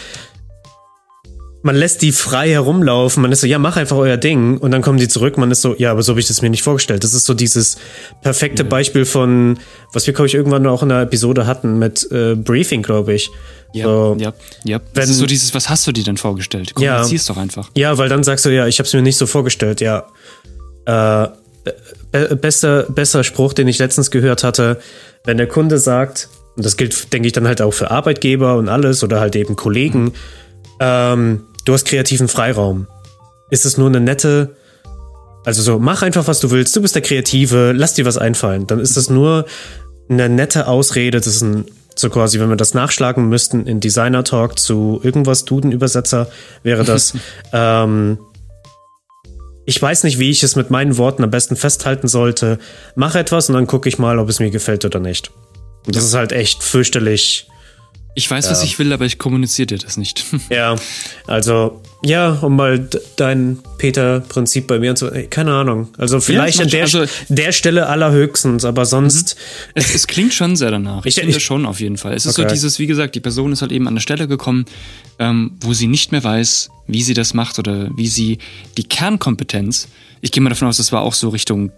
man 1.64 1.77
lässt 1.77 2.03
die 2.03 2.12
frei 2.12 2.50
herumlaufen. 2.50 3.22
Man 3.22 3.33
ist 3.33 3.40
so, 3.40 3.46
ja, 3.46 3.59
mach 3.59 3.79
einfach 3.79 3.96
euer 3.96 4.18
Ding. 4.18 4.59
Und 4.59 4.70
dann 4.70 4.83
kommen 4.83 4.98
die 4.98 5.09
zurück. 5.09 5.38
Man 5.38 5.50
ist 5.50 5.62
so, 5.62 5.74
ja, 5.79 5.92
aber 5.92 6.03
so 6.03 6.12
habe 6.12 6.20
ich 6.20 6.29
das 6.29 6.42
mir 6.42 6.50
nicht 6.50 6.62
vorgestellt. 6.62 7.03
Das 7.05 7.14
ist 7.14 7.24
so 7.24 7.33
dieses 7.33 7.79
perfekte 8.20 8.64
ja. 8.64 8.68
Beispiel 8.68 9.07
von, 9.07 9.59
was 9.94 10.07
wir, 10.07 10.12
glaube 10.12 10.27
ich, 10.27 10.35
irgendwann 10.35 10.66
auch 10.66 10.83
in 10.83 10.92
einer 10.92 11.00
Episode 11.00 11.46
hatten 11.46 11.79
mit 11.79 12.07
äh, 12.12 12.35
Briefing, 12.35 12.83
glaube 12.83 13.14
ich. 13.14 13.31
Ja, 13.72 13.87
so, 13.87 14.16
ja, 14.20 14.35
ja. 14.64 14.79
Das 14.92 15.09
ist 15.09 15.16
so 15.16 15.24
dieses, 15.24 15.55
was 15.55 15.70
hast 15.70 15.87
du 15.87 15.92
dir 15.92 16.05
denn 16.05 16.18
vorgestellt? 16.18 16.74
Kommunizier's 16.74 17.27
ja, 17.27 17.35
doch 17.35 17.40
einfach. 17.40 17.70
Ja, 17.74 17.96
weil 17.96 18.11
dann 18.11 18.24
sagst 18.24 18.44
du, 18.44 18.50
ja, 18.50 18.66
ich 18.66 18.79
habe 18.79 18.87
es 18.87 18.92
mir 18.92 19.00
nicht 19.00 19.16
so 19.16 19.27
vorgestellt. 19.27 19.81
Ja, 19.81 20.07
äh, 20.85 21.29
be 22.12 22.37
bester, 22.37 22.83
bester 22.90 23.24
Spruch, 23.24 23.55
den 23.55 23.68
ich 23.68 23.79
letztens 23.79 24.11
gehört 24.11 24.44
hatte, 24.44 24.81
wenn 25.24 25.38
der 25.38 25.48
Kunde 25.48 25.79
sagt, 25.79 26.29
und 26.57 26.66
das 26.66 26.77
gilt, 26.77 27.11
denke 27.14 27.27
ich, 27.27 27.33
dann 27.33 27.46
halt 27.46 27.62
auch 27.62 27.72
für 27.72 27.90
Arbeitgeber 27.90 28.57
und 28.57 28.68
alles 28.68 29.03
oder 29.03 29.18
halt 29.18 29.35
eben 29.35 29.57
Kollegen, 29.57 30.05
mhm. 30.05 30.12
ähm, 30.81 31.44
du 31.64 31.72
hast 31.72 31.87
kreativen 31.87 32.29
Freiraum. 32.29 32.87
Ist 33.50 33.64
es 33.64 33.77
nur 33.77 33.88
eine 33.88 34.00
nette, 34.00 34.57
also 35.44 35.62
so, 35.62 35.79
mach 35.79 36.03
einfach, 36.03 36.27
was 36.27 36.40
du 36.40 36.50
willst, 36.50 36.74
du 36.77 36.83
bist 36.83 36.94
der 36.94 37.03
Kreative, 37.03 37.72
lass 37.72 37.94
dir 37.94 38.05
was 38.05 38.18
einfallen. 38.18 38.66
Dann 38.66 38.81
ist 38.81 38.96
das 38.96 39.11
nur 39.11 39.46
eine 40.09 40.29
nette 40.29 40.66
Ausrede, 40.66 41.18
das 41.18 41.27
ist 41.27 41.42
ein, 41.42 41.66
so 41.94 42.11
quasi, 42.11 42.40
wenn 42.40 42.48
wir 42.48 42.57
das 42.57 42.74
nachschlagen 42.74 43.29
müssten 43.29 43.66
in 43.66 43.81
Designer 43.81 44.24
Talk 44.24 44.59
zu 44.59 45.00
irgendwas 45.03 45.44
Duden-Übersetzer, 45.44 46.29
wäre 46.62 46.85
das, 46.85 47.14
ähm, 47.53 48.18
ich 49.66 49.81
weiß 49.81 50.05
nicht, 50.05 50.18
wie 50.18 50.31
ich 50.31 50.42
es 50.42 50.57
mit 50.57 50.70
meinen 50.70 50.98
Worten 50.98 51.24
am 51.24 51.31
besten 51.31 51.57
festhalten 51.57 52.07
sollte. 52.07 52.59
Mach 52.96 53.14
etwas 53.14 53.48
und 53.48 53.55
dann 53.55 53.66
gucke 53.66 53.88
ich 53.88 53.98
mal, 53.98 54.18
ob 54.18 54.29
es 54.29 54.38
mir 54.38 54.50
gefällt 54.50 54.85
oder 54.85 55.00
nicht. 55.00 55.31
Und 55.87 55.96
das 55.96 56.05
ist 56.05 56.14
halt 56.14 56.33
echt 56.33 56.62
fürchterlich 56.62 57.48
ich 58.16 58.31
weiß, 58.31 58.44
ja. 58.44 58.50
was 58.53 58.62
ich 58.62 58.79
will, 58.79 58.92
aber 58.92 59.05
ich 59.05 59.18
kommuniziere 59.18 59.66
dir 59.66 59.79
das 59.79 59.96
nicht. 59.96 60.24
Ja, 60.50 60.77
also, 61.27 61.81
ja, 62.05 62.33
um 62.42 62.57
mal 62.57 62.88
dein 63.16 63.59
Peter-Prinzip 63.79 64.66
bei 64.66 64.79
mir 64.79 64.94
zu. 64.94 65.11
Keine 65.31 65.55
Ahnung. 65.55 65.88
Also, 65.98 66.20
vielleicht 66.20 66.59
ja, 66.59 66.64
an 66.64 66.70
der, 66.70 66.83
also, 66.83 67.05
der 67.29 67.50
Stelle 67.53 67.87
allerhöchstens, 67.87 68.64
aber 68.64 68.85
sonst. 68.85 69.37
Mhm. 69.37 69.72
Es, 69.74 69.94
es, 69.94 70.07
klingt 70.07 70.35
schon 70.35 70.55
sehr 70.55 70.70
danach. 70.70 71.07
Ich, 71.07 71.16
ich 71.16 71.24
finde 71.24 71.40
schon 71.40 71.66
auf 71.66 71.81
jeden 71.81 71.96
Fall. 71.96 72.12
Es 72.14 72.27
ist 72.27 72.38
okay. 72.38 72.48
so 72.48 72.55
dieses, 72.55 72.79
wie 72.79 72.87
gesagt, 72.87 73.14
die 73.14 73.20
Person 73.20 73.53
ist 73.53 73.62
halt 73.62 73.72
eben 73.72 73.87
an 73.87 73.94
eine 73.94 74.00
Stelle 74.00 74.29
gekommen, 74.29 74.66
ähm, 75.18 75.53
wo 75.61 75.72
sie 75.72 75.87
nicht 75.87 76.12
mehr 76.12 76.22
weiß, 76.22 76.68
wie 76.87 77.03
sie 77.03 77.14
das 77.14 77.35
macht 77.35 77.59
oder 77.59 77.88
wie 77.96 78.09
sie 78.09 78.38
die 78.77 78.85
Kernkompetenz. 78.85 79.88
Ich 80.20 80.31
gehe 80.31 80.42
mal 80.42 80.50
davon 80.50 80.68
aus, 80.68 80.77
das 80.77 80.92
war 80.92 81.03
auch 81.03 81.14
so 81.14 81.31
Richtung 81.31 81.72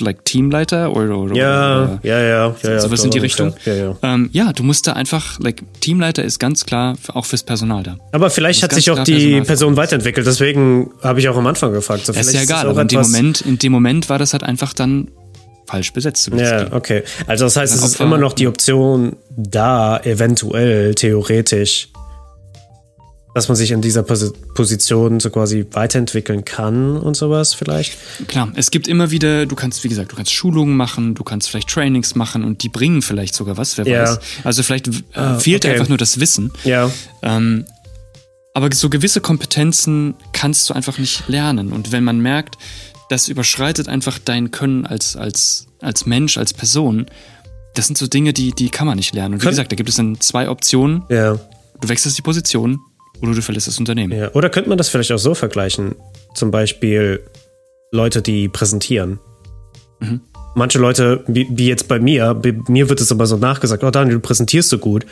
like 0.00 0.24
Teamleiter 0.24 0.94
oder, 0.94 1.18
oder 1.18 1.34
ja, 1.34 1.82
oder, 1.82 2.00
ja, 2.02 2.20
ja, 2.20 2.54
ja, 2.62 2.70
ja, 2.70 2.80
sowas 2.80 3.04
in 3.04 3.10
die 3.10 3.18
Richtung. 3.18 3.54
Ja, 3.64 3.74
ja. 3.74 3.96
Ähm, 4.02 4.30
ja, 4.32 4.52
du 4.52 4.62
musst 4.62 4.86
da 4.86 4.92
einfach, 4.92 5.38
like 5.40 5.62
Teamleiter 5.80 6.24
ist 6.24 6.38
ganz 6.38 6.64
klar 6.64 6.96
auch 7.12 7.24
fürs 7.24 7.42
Personal 7.42 7.82
da. 7.82 7.98
Aber 8.12 8.30
vielleicht 8.30 8.62
hat 8.62 8.72
sich 8.72 8.90
auch 8.90 9.02
die 9.04 9.40
Person 9.40 9.76
weiterentwickelt. 9.76 10.26
Deswegen 10.26 10.90
habe 11.02 11.20
ich 11.20 11.28
auch 11.28 11.36
am 11.36 11.46
Anfang 11.46 11.72
gefragt. 11.72 12.06
So, 12.06 12.12
ist 12.12 12.32
ja 12.32 12.42
egal. 12.42 12.68
aber 12.68 12.82
in 12.82 12.88
dem 12.88 13.00
Moment, 13.00 13.40
in 13.40 13.58
dem 13.58 13.72
Moment 13.72 14.08
war 14.08 14.18
das 14.18 14.32
halt 14.32 14.42
einfach 14.42 14.72
dann 14.72 15.08
falsch 15.66 15.92
besetzt. 15.92 16.30
Ja, 16.36 16.72
okay. 16.72 17.02
Also 17.26 17.44
das 17.46 17.56
heißt, 17.56 17.74
es 17.74 17.82
ist 17.82 18.00
immer 18.00 18.18
noch 18.18 18.32
die 18.32 18.46
Option 18.46 19.16
da, 19.36 19.98
eventuell 19.98 20.94
theoretisch 20.94 21.88
dass 23.34 23.48
man 23.48 23.56
sich 23.56 23.72
in 23.72 23.82
dieser 23.82 24.04
Position 24.04 25.18
so 25.18 25.28
quasi 25.28 25.66
weiterentwickeln 25.72 26.44
kann 26.44 26.96
und 26.96 27.16
sowas 27.16 27.52
vielleicht. 27.52 27.98
Klar, 28.28 28.52
es 28.54 28.70
gibt 28.70 28.86
immer 28.86 29.10
wieder, 29.10 29.44
du 29.46 29.56
kannst, 29.56 29.82
wie 29.82 29.88
gesagt, 29.88 30.12
du 30.12 30.16
kannst 30.16 30.32
Schulungen 30.32 30.76
machen, 30.76 31.16
du 31.16 31.24
kannst 31.24 31.50
vielleicht 31.50 31.68
Trainings 31.68 32.14
machen 32.14 32.44
und 32.44 32.62
die 32.62 32.68
bringen 32.68 33.02
vielleicht 33.02 33.34
sogar 33.34 33.56
was, 33.56 33.76
wer 33.76 33.86
ja. 33.86 34.02
weiß. 34.02 34.18
Also 34.44 34.62
vielleicht 34.62 34.86
äh, 34.86 34.92
ah, 35.14 35.38
fehlt 35.38 35.64
okay. 35.64 35.74
einfach 35.74 35.88
nur 35.88 35.98
das 35.98 36.20
Wissen. 36.20 36.52
Ja. 36.62 36.90
Ähm, 37.22 37.66
aber 38.54 38.68
so 38.72 38.88
gewisse 38.88 39.20
Kompetenzen 39.20 40.14
kannst 40.32 40.70
du 40.70 40.74
einfach 40.74 40.98
nicht 40.98 41.26
lernen. 41.26 41.72
Und 41.72 41.90
wenn 41.90 42.04
man 42.04 42.20
merkt, 42.20 42.56
das 43.10 43.26
überschreitet 43.26 43.88
einfach 43.88 44.20
dein 44.24 44.52
Können 44.52 44.86
als, 44.86 45.16
als, 45.16 45.66
als 45.80 46.06
Mensch, 46.06 46.38
als 46.38 46.54
Person, 46.54 47.06
das 47.74 47.88
sind 47.88 47.98
so 47.98 48.06
Dinge, 48.06 48.32
die, 48.32 48.52
die 48.52 48.68
kann 48.68 48.86
man 48.86 48.96
nicht 48.96 49.12
lernen. 49.12 49.34
Und 49.34 49.42
wie 49.42 49.48
gesagt, 49.48 49.72
da 49.72 49.76
gibt 49.76 49.88
es 49.88 49.96
dann 49.96 50.20
zwei 50.20 50.48
Optionen. 50.48 51.02
Ja. 51.08 51.40
Du 51.80 51.88
wechselst 51.88 52.16
die 52.16 52.22
Position 52.22 52.78
oder 53.24 53.34
du 53.34 53.42
verlässt 53.42 53.66
das 53.66 53.78
Unternehmen. 53.78 54.16
Ja. 54.16 54.30
Oder 54.32 54.50
könnte 54.50 54.68
man 54.68 54.78
das 54.78 54.88
vielleicht 54.88 55.12
auch 55.12 55.18
so 55.18 55.34
vergleichen? 55.34 55.94
Zum 56.34 56.50
Beispiel 56.50 57.20
Leute, 57.90 58.22
die 58.22 58.48
präsentieren. 58.48 59.18
Mhm. 60.00 60.20
Manche 60.54 60.78
Leute, 60.78 61.24
wie, 61.26 61.48
wie 61.50 61.68
jetzt 61.68 61.88
bei 61.88 61.98
mir, 61.98 62.34
bei 62.34 62.54
mir 62.68 62.88
wird 62.88 63.00
es 63.00 63.10
aber 63.10 63.26
so 63.26 63.36
nachgesagt, 63.36 63.82
oh 63.82 63.90
Daniel, 63.90 64.16
du 64.16 64.20
präsentierst 64.20 64.68
so 64.68 64.78
gut. 64.78 65.04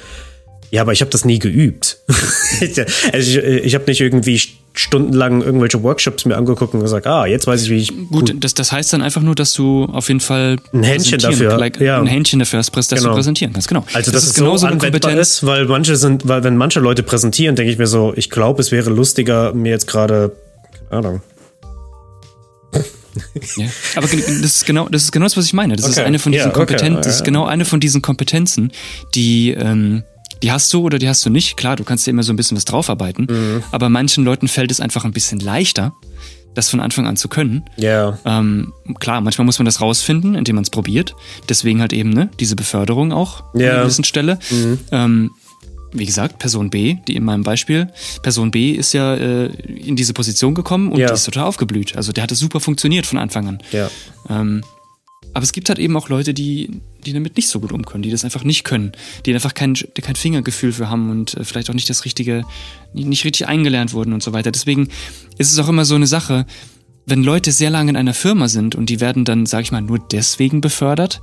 Ja, 0.71 0.83
aber 0.83 0.93
ich 0.93 1.01
habe 1.01 1.11
das 1.11 1.25
nie 1.25 1.39
geübt. 1.39 1.99
also 3.13 3.41
ich, 3.41 3.65
ich 3.65 3.75
habe 3.75 3.85
nicht 3.87 4.01
irgendwie 4.01 4.41
stundenlang 4.75 5.43
irgendwelche 5.43 5.83
Workshops 5.83 6.25
mir 6.25 6.37
angeguckt 6.37 6.75
und 6.75 6.81
gesagt, 6.81 7.07
ah, 7.07 7.27
jetzt 7.27 7.47
weiß 7.47 7.63
ich, 7.65 7.71
wie 7.71 7.77
ich. 7.77 7.89
Gut, 7.89 8.31
gut. 8.31 8.35
Das, 8.41 8.55
das 8.55 8.73
heißt 8.73 8.93
dann 8.93 9.03
einfach 9.03 9.21
nur, 9.21 9.35
dass 9.35 9.53
du 9.53 9.85
auf 9.85 10.09
jeden 10.09 10.21
Fall 10.21 10.57
ein 10.73 10.83
Händchen 10.83 11.19
dafür, 11.19 11.59
like, 11.59 11.81
ja. 11.81 12.01
ein 12.01 12.07
Händchen 12.07 12.39
dafür 12.39 12.59
hast, 12.59 12.75
dass 12.75 12.89
genau. 12.89 13.11
du 13.11 13.15
präsentieren 13.15 13.53
kannst. 13.53 13.69
Genau. 13.69 13.85
Also 13.93 14.11
das, 14.11 14.23
das 14.23 14.31
ist 14.31 14.35
genauso 14.35 14.67
so 14.67 14.73
anwendbar 14.73 15.13
ist, 15.13 15.45
weil 15.45 15.67
manche 15.67 15.97
sind, 15.97 16.27
weil 16.27 16.43
wenn 16.43 16.57
manche 16.57 16.81
Leute 16.81 17.03
präsentieren, 17.03 17.55
denke 17.55 17.71
ich 17.71 17.79
mir 17.79 17.87
so, 17.87 18.13
ich 18.17 18.31
glaube, 18.31 18.61
es 18.63 18.73
wäre 18.73 18.91
lustiger, 18.91 19.53
mir 19.53 19.71
jetzt 19.71 19.87
gerade, 19.87 20.33
keine 20.89 21.07
Ahnung. 21.09 21.23
Ja, 23.57 23.67
aber 23.97 24.07
das 24.07 24.15
ist 24.15 24.67
genau, 24.67 24.89
das 24.89 25.03
ist 25.05 25.13
genau 25.13 25.27
das, 25.27 25.37
was 25.37 25.45
ich 25.45 25.53
meine. 25.53 25.77
Das 25.77 25.85
okay. 25.85 25.93
ist 25.93 25.99
eine 25.99 26.19
von 26.19 26.33
diesen 26.33 26.49
ja, 26.49 26.53
Kompetenzen, 26.53 26.97
okay. 26.97 27.05
das 27.05 27.17
ist 27.17 27.25
genau 27.25 27.45
eine 27.45 27.67
von 27.67 27.79
diesen 27.79 28.01
Kompetenzen, 28.01 28.73
die 29.15 29.51
ähm, 29.51 30.05
die 30.43 30.53
hast 30.53 30.73
du 30.73 30.83
oder 30.83 30.99
die 30.99 31.09
hast 31.09 31.25
du 31.25 31.31
nicht. 31.31 31.57
Klar, 31.57 31.77
du 31.77 31.85
kannst 31.85 32.07
dir 32.07 32.11
immer 32.11 32.23
so 32.23 32.33
ein 32.33 32.37
bisschen 32.37 32.57
was 32.57 32.65
draufarbeiten. 32.65 33.27
Mhm. 33.31 33.63
Aber 33.71 33.89
manchen 33.89 34.25
Leuten 34.25 34.49
fällt 34.49 34.71
es 34.71 34.81
einfach 34.81 35.05
ein 35.05 35.13
bisschen 35.13 35.41
leichter, 35.41 35.95
das 36.55 36.69
von 36.69 36.81
Anfang 36.81 37.07
an 37.07 37.17
zu 37.17 37.29
können. 37.29 37.65
Ja. 37.77 38.09
Yeah. 38.09 38.19
Ähm, 38.25 38.73
klar, 39.01 39.21
manchmal 39.21 39.47
muss 39.47 39.59
man 39.59 39.67
das 39.67 39.81
rausfinden, 39.81 40.35
indem 40.35 40.57
man 40.57 40.65
es 40.65 40.71
probiert. 40.71 41.15
Deswegen 41.49 41.81
halt 41.81 41.93
eben 41.93 42.11
ne, 42.11 42.31
diese 42.41 42.57
Beförderung 42.57 43.13
auch 43.13 43.43
yeah. 43.55 43.71
an 43.71 43.75
einer 43.75 43.83
gewissen 43.85 44.05
Stelle. 44.05 44.39
Mhm. 44.51 44.79
Ähm, 44.91 45.31
wie 45.95 46.07
gesagt, 46.07 46.39
Person 46.39 46.71
B, 46.71 46.97
die 47.07 47.17
in 47.17 47.25
meinem 47.25 47.43
Beispiel, 47.43 47.89
Person 48.23 48.51
B 48.51 48.73
ist 48.73 48.95
ja 48.95 49.15
äh, 49.15 49.47
in 49.47 49.95
diese 49.95 50.15
Position 50.15 50.55
gekommen 50.55 50.91
und 50.91 50.99
ja. 50.99 51.09
die 51.09 51.13
ist 51.13 51.25
total 51.25 51.45
aufgeblüht. 51.45 51.97
Also 51.97 52.13
der 52.13 52.23
hat 52.23 52.33
es 52.33 52.39
super 52.39 52.61
funktioniert 52.61 53.07
von 53.07 53.19
Anfang 53.19 53.47
an. 53.47 53.59
Ja. 53.73 53.91
Ähm, 54.29 54.63
aber 55.35 55.43
es 55.43 55.53
gibt 55.53 55.69
halt 55.69 55.79
eben 55.79 55.97
auch 55.97 56.09
Leute, 56.09 56.35
die, 56.35 56.83
die 57.05 57.13
damit 57.13 57.37
nicht 57.37 57.49
so 57.49 57.61
gut 57.61 57.73
umkönnen, 57.73 58.03
die 58.03 58.11
das 58.11 58.25
einfach 58.25 58.45
nicht 58.45 58.65
können, 58.65 58.93
die 59.25 59.35
einfach 59.35 59.55
kein, 59.55 59.75
kein 59.75 60.17
Fingergefühl 60.17 60.73
für 60.73 60.91
haben 60.91 61.11
und 61.11 61.35
äh, 61.35 61.45
vielleicht 61.45 61.71
auch 61.71 61.75
nicht 61.75 61.89
das 61.89 62.05
richtige, 62.05 62.45
nicht 62.93 63.25
richtig 63.25 63.49
eingelernt 63.49 63.93
wurden 63.93 64.13
und 64.13 64.23
so 64.23 64.33
weiter. 64.33 64.51
Deswegen 64.51 64.89
ist 65.39 65.53
es 65.53 65.59
auch 65.59 65.69
immer 65.69 65.85
so 65.85 65.95
eine 65.95 66.07
Sache, 66.07 66.47
wenn 67.07 67.23
Leute 67.23 67.51
sehr 67.51 67.71
lange 67.71 67.91
in 67.91 67.97
einer 67.97 68.15
Firma 68.15 68.49
sind 68.49 68.75
und 68.75 68.89
die 68.89 69.01
werden 69.01 69.25
dann, 69.25 69.47
sag 69.47 69.63
ich 69.63 69.73
mal, 69.73 69.83
nur 69.83 69.99
deswegen 69.99 70.61
befördert, 70.61 71.21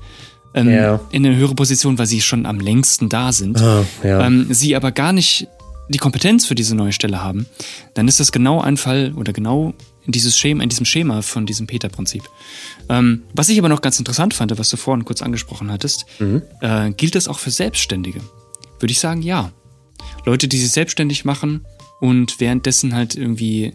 ähm, 0.53 0.69
ja. 0.69 0.99
in 1.11 1.25
eine 1.25 1.35
höhere 1.35 1.55
Position, 1.55 1.97
weil 1.97 2.07
sie 2.07 2.21
schon 2.21 2.45
am 2.45 2.59
längsten 2.59 3.09
da 3.09 3.31
sind, 3.31 3.61
oh, 3.61 3.85
ja. 4.03 4.25
ähm, 4.25 4.47
sie 4.49 4.75
aber 4.75 4.91
gar 4.91 5.13
nicht 5.13 5.47
die 5.89 5.97
Kompetenz 5.97 6.45
für 6.45 6.55
diese 6.55 6.75
neue 6.75 6.91
Stelle 6.91 7.21
haben, 7.21 7.47
dann 7.93 8.07
ist 8.07 8.19
das 8.19 8.31
genau 8.31 8.61
ein 8.61 8.77
Fall 8.77 9.13
oder 9.15 9.33
genau 9.33 9.73
in, 10.05 10.11
dieses 10.11 10.37
Schema, 10.37 10.63
in 10.63 10.69
diesem 10.69 10.85
Schema 10.85 11.21
von 11.21 11.45
diesem 11.45 11.67
Peter-Prinzip. 11.67 12.23
Ähm, 12.89 13.23
was 13.33 13.49
ich 13.49 13.59
aber 13.59 13.69
noch 13.69 13.81
ganz 13.81 13.99
interessant 13.99 14.33
fand, 14.33 14.57
was 14.57 14.69
du 14.69 14.77
vorhin 14.77 15.05
kurz 15.05 15.21
angesprochen 15.21 15.71
hattest, 15.71 16.05
mhm. 16.19 16.41
äh, 16.61 16.91
gilt 16.91 17.15
das 17.15 17.27
auch 17.27 17.39
für 17.39 17.51
Selbstständige? 17.51 18.21
Würde 18.79 18.91
ich 18.91 18.99
sagen, 18.99 19.21
ja. 19.21 19.51
Leute, 20.25 20.47
die 20.47 20.57
sich 20.57 20.71
selbstständig 20.71 21.25
machen 21.25 21.65
und 21.99 22.39
währenddessen 22.39 22.95
halt 22.95 23.15
irgendwie 23.15 23.73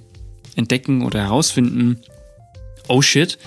entdecken 0.57 1.05
oder 1.05 1.21
herausfinden, 1.21 2.01
oh 2.89 3.03
shit, 3.03 3.39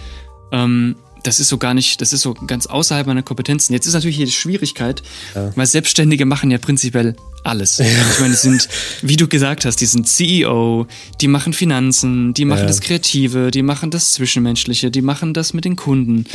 ähm, 0.52 0.96
das 1.23 1.39
ist 1.39 1.49
so 1.49 1.58
gar 1.58 1.73
nicht, 1.73 2.01
das 2.01 2.13
ist 2.13 2.21
so 2.21 2.34
ganz 2.34 2.67
außerhalb 2.67 3.08
meiner 3.08 3.23
Kompetenzen. 3.23 3.73
Jetzt 3.73 3.86
ist 3.86 3.93
natürlich 3.93 4.17
hier 4.17 4.25
die 4.25 4.32
Schwierigkeit, 4.32 5.03
ja. 5.36 5.51
weil 5.56 5.65
Selbstständige 5.65 6.25
machen 6.25 6.51
ja 6.51 6.58
prinzipiell 6.58 7.15
alles. 7.43 7.77
Ja. 7.77 7.86
Ich 7.86 8.19
meine, 8.19 8.34
die 8.34 8.39
sind, 8.39 8.67
wie 9.01 9.15
du 9.15 9.27
gesagt 9.27 9.65
hast, 9.65 9.77
die 9.77 9.86
sind 9.86 10.08
CEO, 10.08 10.88
die 11.21 11.27
machen 11.27 11.53
Finanzen, 11.53 12.34
die 12.34 12.45
machen 12.45 12.62
ja. 12.62 12.65
das 12.65 12.82
Kreative, 12.82 13.51
die 13.51 13.62
machen 13.62 13.89
das 13.91 14.13
Zwischenmenschliche, 14.13 14.91
die 14.91 15.01
machen 15.01 15.34
das 15.34 15.53
mit 15.53 15.65
den 15.65 15.75
Kunden. 15.75 16.25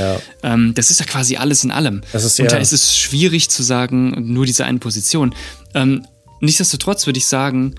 Ähm, 0.43 0.73
das 0.75 0.91
ist 0.91 1.01
ja 1.01 1.07
quasi 1.07 1.37
alles 1.37 1.65
in 1.65 1.71
allem. 1.71 2.03
Ist, 2.13 2.41
Und 2.41 2.53
da 2.53 2.57
ist 2.57 2.73
es 2.73 2.97
schwierig 2.97 3.51
zu 3.51 3.63
sagen, 3.63 4.33
nur 4.33 4.47
diese 4.47 4.65
eine 4.65 4.79
Position. 4.79 5.35
Ähm, 5.75 6.07
nichtsdestotrotz 6.41 7.07
würde 7.07 7.19
ich 7.19 7.27
sagen, 7.27 7.75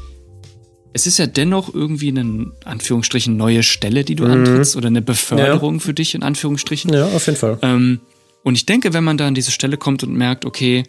es 0.93 1.07
ist 1.07 1.17
ja 1.17 1.25
dennoch 1.25 1.73
irgendwie 1.73 2.09
eine, 2.09 2.51
Anführungsstrichen, 2.65 3.35
neue 3.35 3.63
Stelle, 3.63 4.03
die 4.03 4.15
du 4.15 4.25
mhm. 4.25 4.31
antrittst 4.31 4.75
oder 4.75 4.87
eine 4.87 5.01
Beförderung 5.01 5.75
ja. 5.75 5.79
für 5.79 5.93
dich, 5.93 6.13
in 6.13 6.23
Anführungsstrichen. 6.23 6.93
Ja, 6.93 7.07
auf 7.07 7.25
jeden 7.25 7.37
Fall. 7.37 7.57
Ähm, 7.61 7.99
und 8.43 8.55
ich 8.55 8.65
denke, 8.65 8.93
wenn 8.93 9.03
man 9.03 9.17
da 9.17 9.27
an 9.27 9.33
diese 9.33 9.51
Stelle 9.51 9.77
kommt 9.77 10.03
und 10.03 10.13
merkt, 10.13 10.45
okay, 10.45 10.83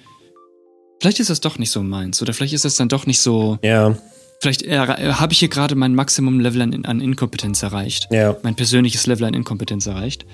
vielleicht 1.01 1.21
ist 1.21 1.31
das 1.31 1.41
doch 1.41 1.59
nicht 1.59 1.71
so 1.71 1.83
meins 1.83 2.21
oder 2.21 2.35
vielleicht 2.35 2.53
ist 2.53 2.65
das 2.65 2.77
dann 2.77 2.89
doch 2.89 3.07
nicht 3.07 3.21
so. 3.21 3.59
Ja. 3.63 3.97
Vielleicht 4.41 4.63
äh, 4.63 4.77
habe 4.79 5.33
ich 5.33 5.39
hier 5.39 5.49
gerade 5.49 5.75
mein 5.75 5.95
Maximum-Level 5.95 6.61
an, 6.61 6.85
an, 6.85 7.01
Inkompetenz 7.01 7.63
erreicht. 7.63 8.09
Ja. 8.11 8.37
Mein 8.43 8.57
persönliches 8.57 9.07
Level 9.07 9.25
an 9.25 9.33
Inkompetenz 9.33 9.87
erreicht. 9.87 10.27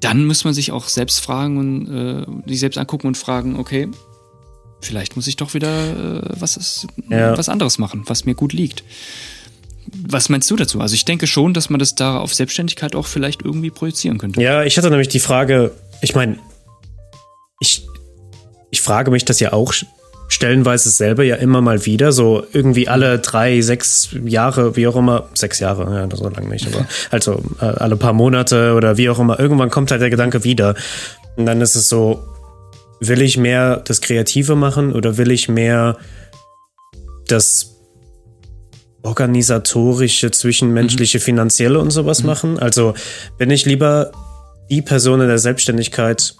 Dann 0.00 0.26
muss 0.26 0.44
man 0.44 0.52
sich 0.52 0.72
auch 0.72 0.88
selbst 0.88 1.20
fragen 1.20 1.56
und 1.56 1.88
äh, 1.88 2.48
sich 2.48 2.60
selbst 2.60 2.76
angucken 2.76 3.06
und 3.06 3.16
fragen, 3.16 3.56
okay, 3.56 3.88
vielleicht 4.80 5.16
muss 5.16 5.26
ich 5.26 5.36
doch 5.36 5.54
wieder 5.54 5.68
äh, 5.68 6.40
was, 6.40 6.56
ist, 6.56 6.86
ja. 7.08 7.36
was 7.36 7.48
anderes 7.48 7.78
machen, 7.78 8.04
was 8.06 8.24
mir 8.24 8.34
gut 8.34 8.52
liegt. 8.52 8.84
Was 10.08 10.28
meinst 10.28 10.50
du 10.50 10.56
dazu? 10.56 10.80
Also 10.80 10.94
ich 10.94 11.04
denke 11.04 11.26
schon, 11.26 11.54
dass 11.54 11.70
man 11.70 11.78
das 11.78 11.94
da 11.94 12.18
auf 12.18 12.34
Selbstständigkeit 12.34 12.96
auch 12.96 13.06
vielleicht 13.06 13.42
irgendwie 13.42 13.70
projizieren 13.70 14.18
könnte. 14.18 14.40
Ja, 14.40 14.64
ich 14.64 14.76
hatte 14.76 14.90
nämlich 14.90 15.08
die 15.08 15.20
Frage, 15.20 15.72
ich 16.02 16.14
meine, 16.14 16.38
ich, 17.60 17.86
ich 18.70 18.80
frage 18.80 19.10
mich 19.10 19.24
das 19.24 19.38
ja 19.38 19.52
auch 19.52 19.72
stellenweise 20.28 20.90
selber 20.90 21.22
ja 21.22 21.36
immer 21.36 21.60
mal 21.60 21.86
wieder, 21.86 22.12
so 22.12 22.44
irgendwie 22.52 22.88
alle 22.88 23.18
drei, 23.18 23.60
sechs 23.60 24.10
Jahre, 24.24 24.76
wie 24.76 24.88
auch 24.88 24.96
immer, 24.96 25.28
sechs 25.34 25.60
Jahre, 25.60 25.94
ja, 25.94 26.16
so 26.16 26.28
lange 26.28 26.48
nicht, 26.48 26.66
aber 26.66 26.86
also 27.10 27.42
äh, 27.60 27.64
alle 27.64 27.96
paar 27.96 28.12
Monate 28.12 28.74
oder 28.74 28.96
wie 28.96 29.08
auch 29.08 29.18
immer, 29.18 29.38
irgendwann 29.38 29.70
kommt 29.70 29.90
halt 29.90 30.02
der 30.02 30.10
Gedanke 30.10 30.42
wieder. 30.42 30.74
Und 31.36 31.46
dann 31.46 31.60
ist 31.60 31.76
es 31.76 31.88
so, 31.88 32.24
will 33.00 33.22
ich 33.22 33.36
mehr 33.36 33.78
das 33.78 34.00
Kreative 34.00 34.56
machen 34.56 34.92
oder 34.92 35.16
will 35.16 35.30
ich 35.30 35.48
mehr 35.48 35.96
das 37.28 37.76
organisatorische, 39.02 40.30
zwischenmenschliche, 40.30 41.18
mhm. 41.18 41.22
finanzielle 41.22 41.78
und 41.78 41.90
sowas 41.90 42.20
mhm. 42.20 42.26
machen? 42.26 42.58
Also 42.58 42.94
bin 43.38 43.50
ich 43.50 43.64
lieber 43.64 44.10
die 44.70 44.82
Person 44.82 45.20
in 45.20 45.28
der 45.28 45.38
Selbstständigkeit, 45.38 46.34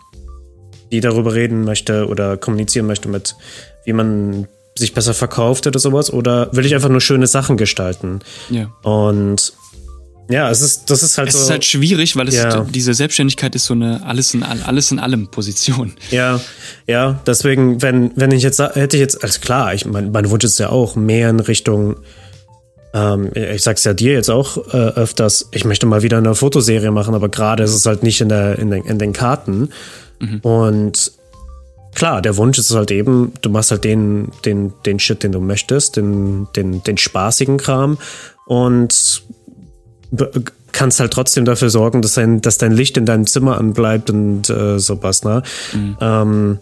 die 0.90 1.00
darüber 1.00 1.34
reden 1.34 1.64
möchte 1.64 2.08
oder 2.08 2.36
kommunizieren 2.36 2.86
möchte 2.86 3.08
mit, 3.08 3.36
wie 3.84 3.92
man 3.92 4.48
sich 4.78 4.94
besser 4.94 5.14
verkauft 5.14 5.66
oder 5.66 5.78
sowas, 5.78 6.12
oder 6.12 6.48
will 6.52 6.66
ich 6.66 6.74
einfach 6.74 6.88
nur 6.88 7.00
schöne 7.00 7.26
Sachen 7.26 7.56
gestalten? 7.56 8.20
Ja. 8.50 8.70
Und 8.82 9.54
ja, 10.28 10.50
es 10.50 10.60
ist, 10.60 10.90
das 10.90 11.02
ist 11.02 11.18
halt 11.18 11.28
es 11.28 11.34
so. 11.34 11.38
Es 11.38 11.44
ist 11.44 11.50
halt 11.50 11.64
schwierig, 11.64 12.16
weil 12.16 12.28
es 12.28 12.34
ja. 12.34 12.64
diese 12.64 12.94
Selbstständigkeit 12.94 13.54
ist 13.54 13.66
so 13.66 13.74
eine 13.74 14.04
alles 14.04 14.34
in, 14.34 14.42
alles 14.42 14.90
in 14.90 14.98
allem 14.98 15.28
Position. 15.28 15.92
Ja, 16.10 16.40
ja, 16.86 17.20
deswegen, 17.26 17.80
wenn, 17.82 18.10
wenn 18.16 18.32
ich 18.32 18.42
jetzt, 18.42 18.58
hätte 18.58 18.96
ich 18.96 19.00
jetzt, 19.00 19.22
also 19.22 19.40
klar, 19.40 19.74
ich, 19.74 19.86
mein, 19.86 20.10
mein 20.10 20.28
Wunsch 20.30 20.44
ist 20.44 20.58
ja 20.58 20.70
auch 20.70 20.96
mehr 20.96 21.30
in 21.30 21.40
Richtung, 21.40 21.96
ähm, 22.92 23.30
ich 23.34 23.62
sag's 23.62 23.84
ja 23.84 23.94
dir 23.94 24.12
jetzt 24.12 24.30
auch 24.30 24.56
äh, 24.72 24.76
öfters, 24.76 25.48
ich 25.52 25.64
möchte 25.64 25.86
mal 25.86 26.02
wieder 26.02 26.18
eine 26.18 26.34
Fotoserie 26.34 26.90
machen, 26.90 27.14
aber 27.14 27.28
gerade 27.28 27.62
ist 27.62 27.74
es 27.74 27.86
halt 27.86 28.02
nicht 28.02 28.20
in, 28.20 28.28
der, 28.28 28.58
in, 28.58 28.70
den, 28.70 28.84
in 28.84 28.98
den 28.98 29.12
Karten. 29.12 29.70
Mhm. 30.18 30.40
Und 30.40 31.12
klar, 31.94 32.20
der 32.20 32.36
Wunsch 32.36 32.58
ist 32.58 32.74
halt 32.74 32.90
eben, 32.90 33.32
du 33.42 33.50
machst 33.50 33.70
halt 33.70 33.84
den, 33.84 34.32
den, 34.44 34.72
den 34.86 34.98
Shit, 34.98 35.22
den 35.22 35.32
du 35.32 35.40
möchtest, 35.40 35.96
den, 35.96 36.48
den, 36.56 36.82
den 36.82 36.98
spaßigen 36.98 37.58
Kram 37.58 37.98
und 38.46 39.22
kannst 40.72 41.00
halt 41.00 41.12
trotzdem 41.12 41.44
dafür 41.44 41.70
sorgen, 41.70 42.02
dass 42.02 42.14
dein, 42.14 42.40
dass 42.40 42.58
dein 42.58 42.72
Licht 42.72 42.96
in 42.96 43.06
deinem 43.06 43.26
Zimmer 43.26 43.58
anbleibt 43.58 44.10
und 44.10 44.50
äh, 44.50 44.78
sowas, 44.78 45.24
ne? 45.24 45.42
Mhm. 45.72 45.96
Ähm, 46.00 46.58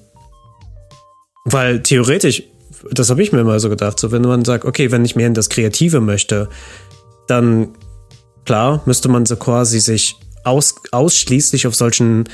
weil 1.45 1.83
theoretisch, 1.83 2.45
das 2.90 3.11
habe 3.11 3.23
ich 3.23 3.33
mir 3.33 3.40
immer 3.40 3.61
so 3.61 3.69
gedacht, 3.69 3.99
so 3.99 4.12
wenn 4.12 4.23
man 4.23 4.45
sagt, 4.45 4.64
okay, 4.64 4.90
wenn 4.90 5.05
ich 5.05 5.17
mehr 5.17 5.27
in 5.27 5.35
das 5.35 5.49
Kreative 5.49 6.01
möchte, 6.01 6.49
dann 7.27 7.69
klar, 8.45 8.83
müsste 8.87 9.09
man 9.09 9.27
so 9.27 9.37
quasi 9.37 9.81
sich 9.81 10.17
aus, 10.45 10.75
ausschließlich 10.93 11.67
auf 11.67 11.75
solchen 11.75 12.29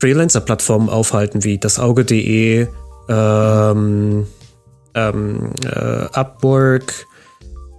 Freelancer-Plattformen 0.00 0.88
aufhalten, 0.88 1.44
wie 1.44 1.58
das 1.58 1.78
Auge.de, 1.78 2.68
ähm, 3.08 4.26
ähm, 4.94 5.50
äh, 5.64 6.06
Upwork, 6.12 7.06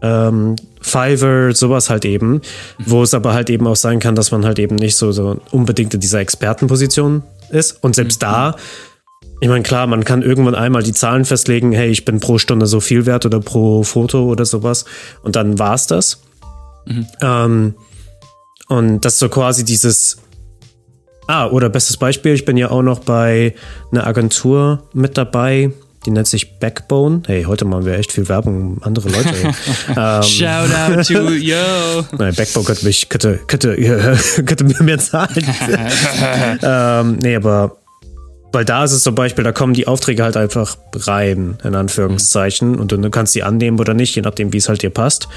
ähm, 0.01 0.55
Fiverr, 0.81 1.53
sowas 1.53 1.89
halt 1.89 2.05
eben, 2.05 2.41
wo 2.85 3.03
es 3.03 3.13
aber 3.13 3.33
halt 3.33 3.49
eben 3.49 3.65
auch 3.67 3.75
sein 3.75 3.99
kann, 3.99 4.15
dass 4.15 4.31
man 4.31 4.45
halt 4.45 4.59
eben 4.59 4.75
nicht 4.75 4.95
so, 4.95 5.11
so 5.11 5.39
unbedingt 5.51 5.93
in 5.93 5.99
dieser 5.99 6.19
Expertenposition 6.19 7.23
ist. 7.49 7.83
Und 7.83 7.95
selbst 7.95 8.21
mhm. 8.21 8.25
da, 8.25 8.55
ich 9.41 9.49
meine, 9.49 9.63
klar, 9.63 9.87
man 9.87 10.03
kann 10.03 10.21
irgendwann 10.21 10.55
einmal 10.55 10.83
die 10.83 10.93
Zahlen 10.93 11.25
festlegen, 11.25 11.71
hey, 11.71 11.89
ich 11.89 12.05
bin 12.05 12.19
pro 12.19 12.37
Stunde 12.37 12.67
so 12.67 12.79
viel 12.79 13.05
wert 13.05 13.25
oder 13.25 13.39
pro 13.39 13.83
Foto 13.83 14.25
oder 14.25 14.45
sowas. 14.45 14.85
Und 15.23 15.35
dann 15.35 15.59
war's 15.59 15.87
das. 15.87 16.21
Mhm. 16.85 17.07
Ähm, 17.21 17.75
und 18.67 19.01
das 19.01 19.13
ist 19.13 19.19
so 19.19 19.29
quasi 19.29 19.63
dieses. 19.63 20.17
Ah, 21.27 21.47
oder 21.47 21.69
bestes 21.69 21.97
Beispiel, 21.97 22.33
ich 22.33 22.45
bin 22.45 22.55
ja 22.55 22.69
auch 22.69 22.83
noch 22.83 22.99
bei 22.99 23.55
einer 23.91 24.05
Agentur 24.05 24.83
mit 24.93 25.17
dabei, 25.17 25.71
die 26.05 26.11
nennt 26.11 26.27
sich 26.27 26.59
Backbone. 26.59 27.23
Hey, 27.25 27.43
heute 27.43 27.65
machen 27.65 27.85
wir 27.85 27.97
echt 27.97 28.11
viel 28.11 28.29
Werbung 28.29 28.81
andere 28.83 29.09
Leute. 29.09 29.29
ähm, 29.89 30.23
Shout 30.23 30.73
out 30.73 31.07
to 31.07 31.29
yo. 31.33 31.55
Nein, 32.17 32.35
Backbone 32.35 32.65
könnte 32.65 32.85
mich, 32.85 33.09
könnte, 33.09 33.39
könnte, 33.47 33.75
könnte 34.45 34.63
mir 34.63 34.81
mehr 34.83 34.99
zahlen. 34.99 35.45
ähm, 36.61 37.17
nee, 37.21 37.35
aber 37.35 37.77
weil 38.51 38.63
da 38.63 38.85
ist 38.85 38.93
es 38.93 39.03
zum 39.03 39.15
Beispiel, 39.15 39.43
da 39.43 39.51
kommen 39.51 39.73
die 39.73 39.85
Aufträge 39.85 40.23
halt 40.23 40.37
einfach 40.37 40.77
rein, 40.95 41.57
in 41.63 41.75
Anführungszeichen, 41.75 42.73
mhm. 42.73 42.79
und 42.79 42.91
du 42.91 43.09
kannst 43.09 43.33
sie 43.33 43.43
annehmen 43.43 43.79
oder 43.79 43.93
nicht, 43.93 44.15
je 44.15 44.21
nachdem, 44.21 44.53
wie 44.53 44.57
es 44.57 44.69
halt 44.69 44.81
dir 44.81 44.91
passt. 44.91 45.27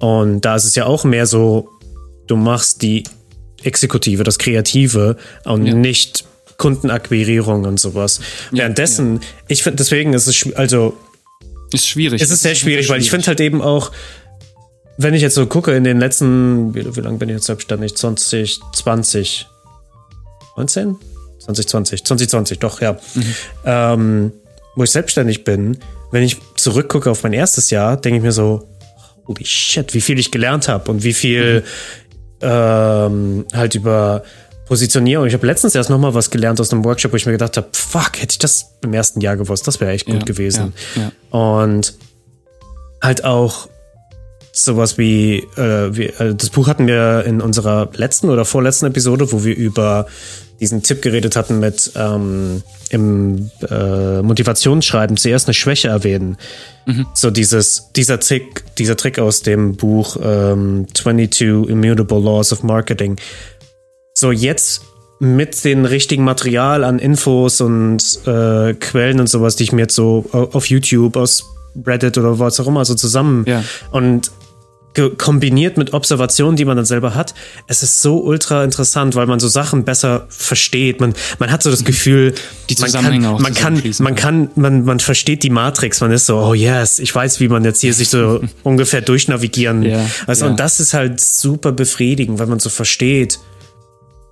Und 0.00 0.40
da 0.40 0.56
ist 0.56 0.64
es 0.64 0.74
ja 0.74 0.86
auch 0.86 1.04
mehr 1.04 1.26
so, 1.26 1.68
du 2.26 2.36
machst 2.36 2.82
die 2.82 3.04
Exekutive, 3.62 4.24
das 4.24 4.38
Kreative 4.38 5.16
und 5.44 5.66
ja. 5.66 5.74
nicht 5.74 6.24
Kundenakquirierung 6.58 7.64
und 7.64 7.80
sowas. 7.80 8.20
Ja, 8.50 8.58
Währenddessen, 8.58 9.16
ja. 9.16 9.20
ich 9.48 9.62
finde, 9.62 9.76
deswegen 9.76 10.12
ist 10.12 10.26
es, 10.26 10.54
also. 10.54 10.96
Ist 11.72 11.88
schwierig. 11.88 12.22
Es 12.22 12.30
ist 12.30 12.42
sehr 12.42 12.54
schwierig, 12.54 12.88
weil 12.88 13.00
ich 13.00 13.10
finde 13.10 13.26
halt 13.26 13.40
eben 13.40 13.60
auch, 13.60 13.90
wenn 14.96 15.14
ich 15.14 15.22
jetzt 15.22 15.34
so 15.34 15.46
gucke, 15.46 15.74
in 15.74 15.84
den 15.84 15.98
letzten, 15.98 16.74
wie, 16.74 16.96
wie 16.96 17.00
lange 17.00 17.18
bin 17.18 17.28
ich 17.28 17.34
jetzt 17.34 17.46
selbstständig? 17.46 17.96
2020, 17.96 19.46
19? 20.56 20.96
2020, 21.40 22.04
2020, 22.04 22.58
doch, 22.58 22.80
ja. 22.80 22.92
Mhm. 22.92 23.34
Ähm, 23.64 24.32
wo 24.76 24.84
ich 24.84 24.90
selbstständig 24.90 25.44
bin, 25.44 25.78
wenn 26.10 26.22
ich 26.22 26.38
zurückgucke 26.56 27.10
auf 27.10 27.22
mein 27.22 27.32
erstes 27.32 27.70
Jahr, 27.70 27.96
denke 27.96 28.18
ich 28.18 28.22
mir 28.22 28.32
so, 28.32 28.68
holy 29.26 29.44
shit, 29.44 29.94
wie 29.94 30.00
viel 30.00 30.18
ich 30.18 30.30
gelernt 30.30 30.68
habe 30.68 30.90
und 30.90 31.04
wie 31.04 31.12
viel 31.12 31.60
mhm. 31.60 32.46
ähm, 32.48 33.46
halt 33.52 33.74
über 33.74 34.22
Positionierung. 34.66 35.26
Ich 35.26 35.34
habe 35.34 35.46
letztens 35.46 35.74
erst 35.74 35.90
noch 35.90 35.98
mal 35.98 36.14
was 36.14 36.30
gelernt 36.30 36.60
aus 36.60 36.72
einem 36.72 36.84
Workshop, 36.84 37.12
wo 37.12 37.16
ich 37.16 37.26
mir 37.26 37.32
gedacht 37.32 37.56
habe, 37.56 37.68
fuck, 37.72 38.12
hätte 38.20 38.32
ich 38.32 38.38
das 38.38 38.72
im 38.82 38.94
ersten 38.94 39.20
Jahr 39.20 39.36
gewusst, 39.36 39.66
das 39.66 39.80
wäre 39.80 39.92
echt 39.92 40.06
gut 40.06 40.20
ja, 40.20 40.24
gewesen. 40.24 40.72
Ja, 40.96 41.02
ja. 41.02 41.38
Und 41.38 41.94
halt 43.02 43.24
auch 43.24 43.68
sowas 44.52 44.98
wie, 44.98 45.38
äh, 45.56 45.96
wie 45.96 46.06
äh, 46.06 46.34
das 46.34 46.50
Buch 46.50 46.68
hatten 46.68 46.86
wir 46.86 47.24
in 47.26 47.40
unserer 47.40 47.90
letzten 47.94 48.30
oder 48.30 48.44
vorletzten 48.44 48.86
Episode, 48.86 49.32
wo 49.32 49.44
wir 49.44 49.56
über 49.56 50.06
diesen 50.60 50.82
Tipp 50.82 51.02
geredet 51.02 51.34
hatten 51.34 51.58
mit 51.58 51.90
ähm, 51.96 52.62
im 52.90 53.50
äh, 53.68 54.22
Motivationsschreiben 54.22 55.16
zuerst 55.16 55.48
eine 55.48 55.54
Schwäche 55.54 55.88
erwähnen. 55.88 56.36
Mhm. 56.86 57.06
So 57.14 57.30
dieses, 57.30 57.90
dieser 57.96 58.20
Trick, 58.20 58.64
dieser 58.76 58.96
Trick 58.96 59.18
aus 59.18 59.42
dem 59.42 59.76
Buch 59.76 60.16
ähm, 60.22 60.86
22 60.94 61.68
Immutable 61.68 62.20
Laws 62.20 62.52
of 62.52 62.62
Marketing, 62.62 63.16
so 64.16 64.30
jetzt 64.30 64.82
mit 65.18 65.64
dem 65.64 65.84
richtigen 65.84 66.24
Material 66.24 66.84
an 66.84 66.98
Infos 66.98 67.60
und 67.60 68.20
äh, 68.26 68.74
Quellen 68.74 69.20
und 69.20 69.28
sowas, 69.28 69.56
die 69.56 69.64
ich 69.64 69.72
mir 69.72 69.82
jetzt 69.82 69.94
so 69.94 70.24
auf 70.32 70.66
YouTube, 70.66 71.16
aus 71.16 71.44
Reddit 71.84 72.16
oder 72.18 72.38
was 72.38 72.60
auch 72.60 72.68
immer 72.68 72.84
so 72.84 72.94
zusammen 72.94 73.44
ja. 73.46 73.64
und 73.90 74.30
kombiniert 75.18 75.76
mit 75.76 75.92
Observationen, 75.92 76.54
die 76.54 76.64
man 76.64 76.76
dann 76.76 76.86
selber 76.86 77.16
hat, 77.16 77.34
es 77.66 77.82
ist 77.82 78.00
so 78.00 78.22
ultra 78.22 78.62
interessant, 78.62 79.16
weil 79.16 79.26
man 79.26 79.40
so 79.40 79.48
Sachen 79.48 79.84
besser 79.84 80.26
versteht. 80.28 81.00
Man, 81.00 81.14
man 81.40 81.50
hat 81.50 81.64
so 81.64 81.70
das 81.72 81.80
mhm. 81.80 81.86
Gefühl, 81.86 82.34
die 82.70 82.76
Zusammenhänge 82.76 83.36
man 83.40 83.54
kann, 83.54 83.74
man 83.74 83.82
kann, 83.82 83.94
man 83.98 84.14
kann, 84.14 84.50
man, 84.54 84.84
man 84.84 85.00
versteht 85.00 85.42
die 85.42 85.50
Matrix. 85.50 86.00
Man 86.00 86.12
ist 86.12 86.26
so, 86.26 86.38
oh 86.38 86.54
yes, 86.54 87.00
ich 87.00 87.12
weiß, 87.12 87.40
wie 87.40 87.48
man 87.48 87.64
jetzt 87.64 87.80
hier 87.80 87.92
sich 87.92 88.08
so 88.08 88.40
ungefähr 88.62 89.00
durchnavigieren. 89.00 89.82
Ja, 89.82 90.06
also, 90.28 90.44
ja. 90.44 90.52
und 90.52 90.60
das 90.60 90.78
ist 90.78 90.94
halt 90.94 91.18
super 91.18 91.72
befriedigend, 91.72 92.38
weil 92.38 92.46
man 92.46 92.60
so 92.60 92.70
versteht, 92.70 93.40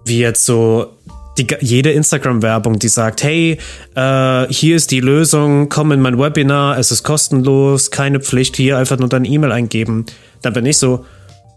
wie 0.04 0.18
jetzt 0.18 0.44
so 0.44 0.96
die, 1.38 1.46
jede 1.60 1.92
Instagram-Werbung, 1.92 2.78
die 2.78 2.88
sagt, 2.88 3.22
hey, 3.22 3.58
äh, 3.94 4.46
hier 4.48 4.76
ist 4.76 4.90
die 4.90 5.00
Lösung, 5.00 5.68
komm 5.68 5.92
in 5.92 6.00
mein 6.00 6.18
Webinar, 6.18 6.78
es 6.78 6.90
ist 6.90 7.02
kostenlos, 7.02 7.90
keine 7.90 8.20
Pflicht, 8.20 8.56
hier 8.56 8.78
einfach 8.78 8.98
nur 8.98 9.08
deine 9.08 9.28
E-Mail 9.28 9.52
eingeben. 9.52 10.06
Dann 10.42 10.52
bin 10.52 10.66
ich 10.66 10.78
so, 10.78 11.04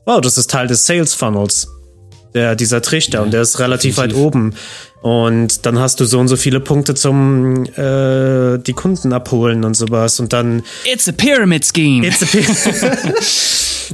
wow, 0.05 0.21
das 0.21 0.37
ist 0.37 0.49
Teil 0.49 0.67
des 0.67 0.85
Sales 0.85 1.13
Funnels, 1.13 1.67
der, 2.33 2.55
dieser 2.55 2.81
Trichter, 2.81 3.19
ja, 3.19 3.23
und 3.23 3.31
der 3.31 3.41
ist 3.41 3.59
relativ 3.59 3.95
definitiv. 3.95 4.17
weit 4.17 4.25
oben. 4.25 4.53
Und 5.01 5.65
dann 5.67 5.77
hast 5.77 5.99
du 5.99 6.05
so 6.05 6.19
und 6.19 6.29
so 6.29 6.35
viele 6.35 6.59
Punkte 6.59 6.95
zum 6.95 7.65
äh, 7.75 8.57
die 8.57 8.73
Kunden 8.73 9.13
abholen 9.13 9.63
und 9.63 9.75
sowas. 9.75 10.19
Und 10.19 10.33
dann. 10.33 10.63
It's 10.91 11.07
a 11.07 11.11
pyramid 11.11 11.63
scheme. 11.63 12.07
It's 12.07 12.23
a 12.23 12.37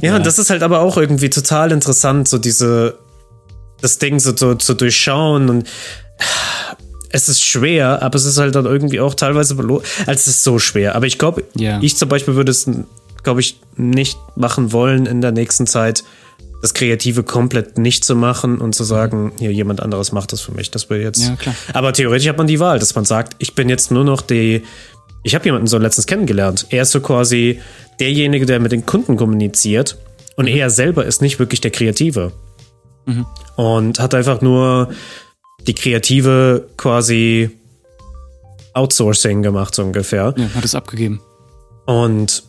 ja, 0.00 0.16
und 0.16 0.24
das 0.24 0.38
ist 0.38 0.48
halt 0.48 0.62
aber 0.62 0.80
auch 0.80 0.96
irgendwie 0.96 1.28
total 1.28 1.70
interessant, 1.70 2.28
so 2.28 2.38
diese 2.38 2.98
das 3.82 3.98
Ding 3.98 4.18
so 4.18 4.32
zu, 4.32 4.54
zu 4.54 4.74
durchschauen 4.74 5.50
und 5.50 5.68
es 7.10 7.28
ist 7.28 7.44
schwer, 7.44 8.02
aber 8.02 8.16
es 8.16 8.24
ist 8.24 8.38
halt 8.38 8.54
dann 8.54 8.64
irgendwie 8.64 9.00
auch 9.00 9.14
teilweise 9.14 9.54
belohnt. 9.54 9.84
Also 10.00 10.12
es 10.12 10.26
ist 10.28 10.44
so 10.44 10.58
schwer. 10.58 10.94
Aber 10.94 11.06
ich 11.06 11.18
glaube, 11.18 11.44
yeah. 11.58 11.78
ich 11.82 11.96
zum 11.96 12.08
Beispiel 12.08 12.34
würde 12.34 12.50
es, 12.50 12.68
glaube 13.22 13.40
ich, 13.40 13.60
nicht 13.76 14.16
machen 14.34 14.72
wollen 14.72 15.04
in 15.04 15.20
der 15.20 15.32
nächsten 15.32 15.66
Zeit, 15.66 16.04
das 16.62 16.74
Kreative 16.74 17.22
komplett 17.24 17.76
nicht 17.76 18.04
zu 18.04 18.14
machen 18.14 18.58
und 18.58 18.74
zu 18.74 18.84
sagen, 18.84 19.32
hier 19.38 19.52
jemand 19.52 19.82
anderes 19.82 20.12
macht 20.12 20.32
das 20.32 20.40
für 20.40 20.52
mich. 20.52 20.70
Das 20.70 20.88
will 20.88 21.02
jetzt. 21.02 21.22
Ja, 21.22 21.36
klar. 21.36 21.54
Aber 21.74 21.92
theoretisch 21.92 22.28
hat 22.28 22.38
man 22.38 22.46
die 22.46 22.60
Wahl, 22.60 22.78
dass 22.78 22.94
man 22.94 23.04
sagt, 23.04 23.34
ich 23.38 23.54
bin 23.54 23.68
jetzt 23.68 23.90
nur 23.90 24.04
noch 24.04 24.22
die. 24.22 24.62
Ich 25.24 25.34
habe 25.34 25.44
jemanden 25.44 25.66
so 25.66 25.78
letztens 25.78 26.06
kennengelernt. 26.06 26.66
Er 26.70 26.82
ist 26.82 26.92
so 26.92 27.00
quasi 27.00 27.60
derjenige, 28.00 28.46
der 28.46 28.58
mit 28.58 28.72
den 28.72 28.86
Kunden 28.86 29.16
kommuniziert 29.16 29.98
und 30.36 30.46
er 30.46 30.70
selber 30.70 31.04
ist 31.04 31.20
nicht 31.20 31.38
wirklich 31.38 31.60
der 31.60 31.70
Kreative. 31.70 32.32
Mhm. 33.06 33.26
Und 33.56 33.98
hat 33.98 34.14
einfach 34.14 34.40
nur 34.40 34.90
die 35.66 35.74
kreative 35.74 36.68
quasi 36.76 37.50
Outsourcing 38.74 39.42
gemacht, 39.42 39.74
so 39.74 39.82
ungefähr. 39.82 40.34
Ja, 40.36 40.54
hat 40.54 40.64
es 40.64 40.74
abgegeben. 40.74 41.20
Und 41.86 42.42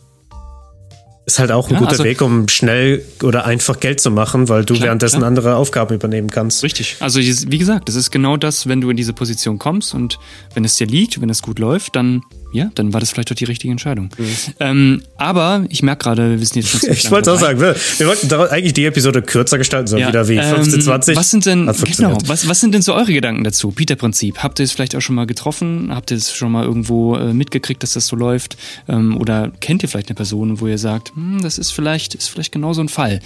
ist 1.26 1.38
halt 1.38 1.52
auch 1.52 1.68
ein 1.68 1.74
ja, 1.74 1.78
guter 1.78 1.92
also, 1.92 2.04
Weg, 2.04 2.20
um 2.20 2.48
schnell 2.48 3.02
oder 3.22 3.46
einfach 3.46 3.80
Geld 3.80 4.00
zu 4.00 4.10
machen, 4.10 4.48
weil 4.48 4.64
du 4.64 4.74
klar, 4.74 4.86
währenddessen 4.86 5.18
klar. 5.18 5.28
andere 5.28 5.56
Aufgaben 5.56 5.94
übernehmen 5.94 6.30
kannst. 6.30 6.62
Richtig. 6.62 6.96
Also 7.00 7.18
wie 7.20 7.58
gesagt, 7.58 7.88
das 7.88 7.94
ist 7.94 8.10
genau 8.10 8.36
das, 8.36 8.68
wenn 8.68 8.80
du 8.80 8.90
in 8.90 8.96
diese 8.96 9.14
Position 9.14 9.58
kommst 9.58 9.94
und 9.94 10.18
wenn 10.52 10.64
es 10.64 10.76
dir 10.76 10.86
liegt, 10.86 11.20
wenn 11.20 11.30
es 11.30 11.40
gut 11.40 11.58
läuft, 11.58 11.96
dann 11.96 12.22
ja, 12.54 12.70
dann 12.76 12.92
war 12.92 13.00
das 13.00 13.10
vielleicht 13.10 13.32
doch 13.32 13.34
die 13.34 13.44
richtige 13.44 13.72
Entscheidung. 13.72 14.10
Mhm. 14.16 14.24
Ähm, 14.60 15.02
aber 15.16 15.64
ich 15.70 15.82
merke 15.82 16.04
gerade, 16.04 16.38
wir 16.38 16.46
sind 16.46 16.62
jetzt 16.62 16.68
schon 16.68 16.90
Ich 16.90 17.10
wollte 17.10 17.32
auch 17.32 17.38
sagen, 17.38 17.60
wir, 17.60 17.74
wir, 17.98 18.06
wollten 18.06 18.32
eigentlich 18.32 18.74
die 18.74 18.84
Episode 18.84 19.22
kürzer 19.22 19.58
gestalten, 19.58 19.88
so 19.88 19.96
ja, 19.96 20.06
wieder 20.06 20.28
wie 20.28 20.38
15, 20.38 20.74
ähm, 20.74 20.80
20. 20.80 21.16
Was 21.16 21.30
sind 21.32 21.46
denn, 21.46 21.66
genau, 21.66 22.16
was, 22.26 22.48
was 22.48 22.60
sind 22.60 22.72
denn 22.72 22.82
so 22.82 22.94
eure 22.94 23.12
Gedanken 23.12 23.42
dazu? 23.42 23.72
Peter-Prinzip. 23.72 24.38
Habt 24.38 24.60
ihr 24.60 24.64
es 24.64 24.70
vielleicht 24.70 24.94
auch 24.94 25.00
schon 25.00 25.16
mal 25.16 25.26
getroffen? 25.26 25.90
Habt 25.92 26.12
ihr 26.12 26.16
es 26.16 26.32
schon 26.32 26.52
mal 26.52 26.64
irgendwo 26.64 27.16
äh, 27.16 27.34
mitgekriegt, 27.34 27.82
dass 27.82 27.94
das 27.94 28.06
so 28.06 28.14
läuft? 28.14 28.56
Ähm, 28.88 29.16
oder 29.16 29.50
kennt 29.58 29.82
ihr 29.82 29.88
vielleicht 29.88 30.10
eine 30.10 30.14
Person, 30.14 30.60
wo 30.60 30.68
ihr 30.68 30.78
sagt, 30.78 31.12
hm, 31.16 31.40
das 31.42 31.58
ist 31.58 31.72
vielleicht, 31.72 32.14
ist 32.14 32.28
vielleicht 32.28 32.52
genau 32.52 32.72
so 32.72 32.82
ein 32.82 32.88
Fall? 32.88 33.18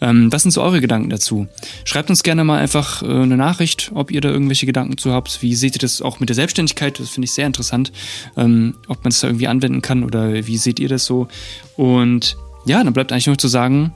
Ähm, 0.00 0.32
was 0.32 0.42
sind 0.42 0.52
so 0.52 0.62
eure 0.62 0.80
Gedanken 0.80 1.10
dazu? 1.10 1.48
Schreibt 1.84 2.08
uns 2.08 2.22
gerne 2.22 2.44
mal 2.44 2.60
einfach 2.60 3.02
äh, 3.02 3.06
eine 3.06 3.36
Nachricht, 3.36 3.90
ob 3.94 4.12
ihr 4.12 4.20
da 4.20 4.28
irgendwelche 4.28 4.66
Gedanken 4.66 4.96
zu 4.96 5.12
habt. 5.12 5.42
Wie 5.42 5.56
seht 5.56 5.74
ihr 5.74 5.80
das 5.80 6.00
auch 6.00 6.20
mit 6.20 6.28
der 6.28 6.36
Selbstständigkeit? 6.36 7.00
Das 7.00 7.10
finde 7.10 7.24
ich 7.24 7.32
sehr 7.32 7.46
interessant. 7.46 7.90
Ähm, 8.36 8.75
ob 8.88 9.04
man 9.04 9.10
es 9.10 9.20
da 9.20 9.28
irgendwie 9.28 9.48
anwenden 9.48 9.82
kann 9.82 10.04
oder 10.04 10.32
wie 10.46 10.56
seht 10.56 10.78
ihr 10.78 10.88
das 10.88 11.04
so? 11.04 11.28
Und 11.76 12.36
ja, 12.66 12.82
dann 12.82 12.92
bleibt 12.92 13.12
eigentlich 13.12 13.26
nur 13.26 13.38
zu 13.38 13.48
sagen, 13.48 13.94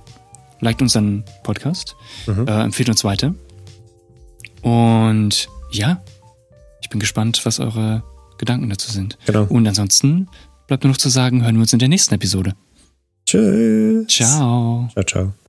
liked 0.61 0.83
unseren 0.83 1.25
Podcast, 1.43 1.97
mhm. 2.27 2.47
äh, 2.47 2.63
empfehlt 2.63 2.89
uns 2.89 3.05
weiter. 3.05 3.35
Und 4.63 5.49
ja, 5.71 6.03
ich 6.83 6.91
bin 6.91 7.01
gespannt, 7.01 7.41
was 7.45 7.61
eure 7.61 8.03
Gedanken 8.39 8.69
dazu 8.71 8.91
sind. 8.91 9.19
Genau. 9.27 9.45
Und 9.45 9.67
ansonsten 9.67 10.29
bleibt 10.67 10.85
nur 10.85 10.93
noch 10.93 10.99
zu 10.99 11.09
sagen, 11.09 11.43
hören 11.43 11.57
wir 11.57 11.63
uns 11.63 11.73
in 11.73 11.79
der 11.79 11.89
nächsten 11.89 12.15
Episode. 12.15 12.55
Tschüss. 13.27 14.07
Ciao. 14.09 14.89
Ciao, 14.93 15.05
ciao. 15.05 15.40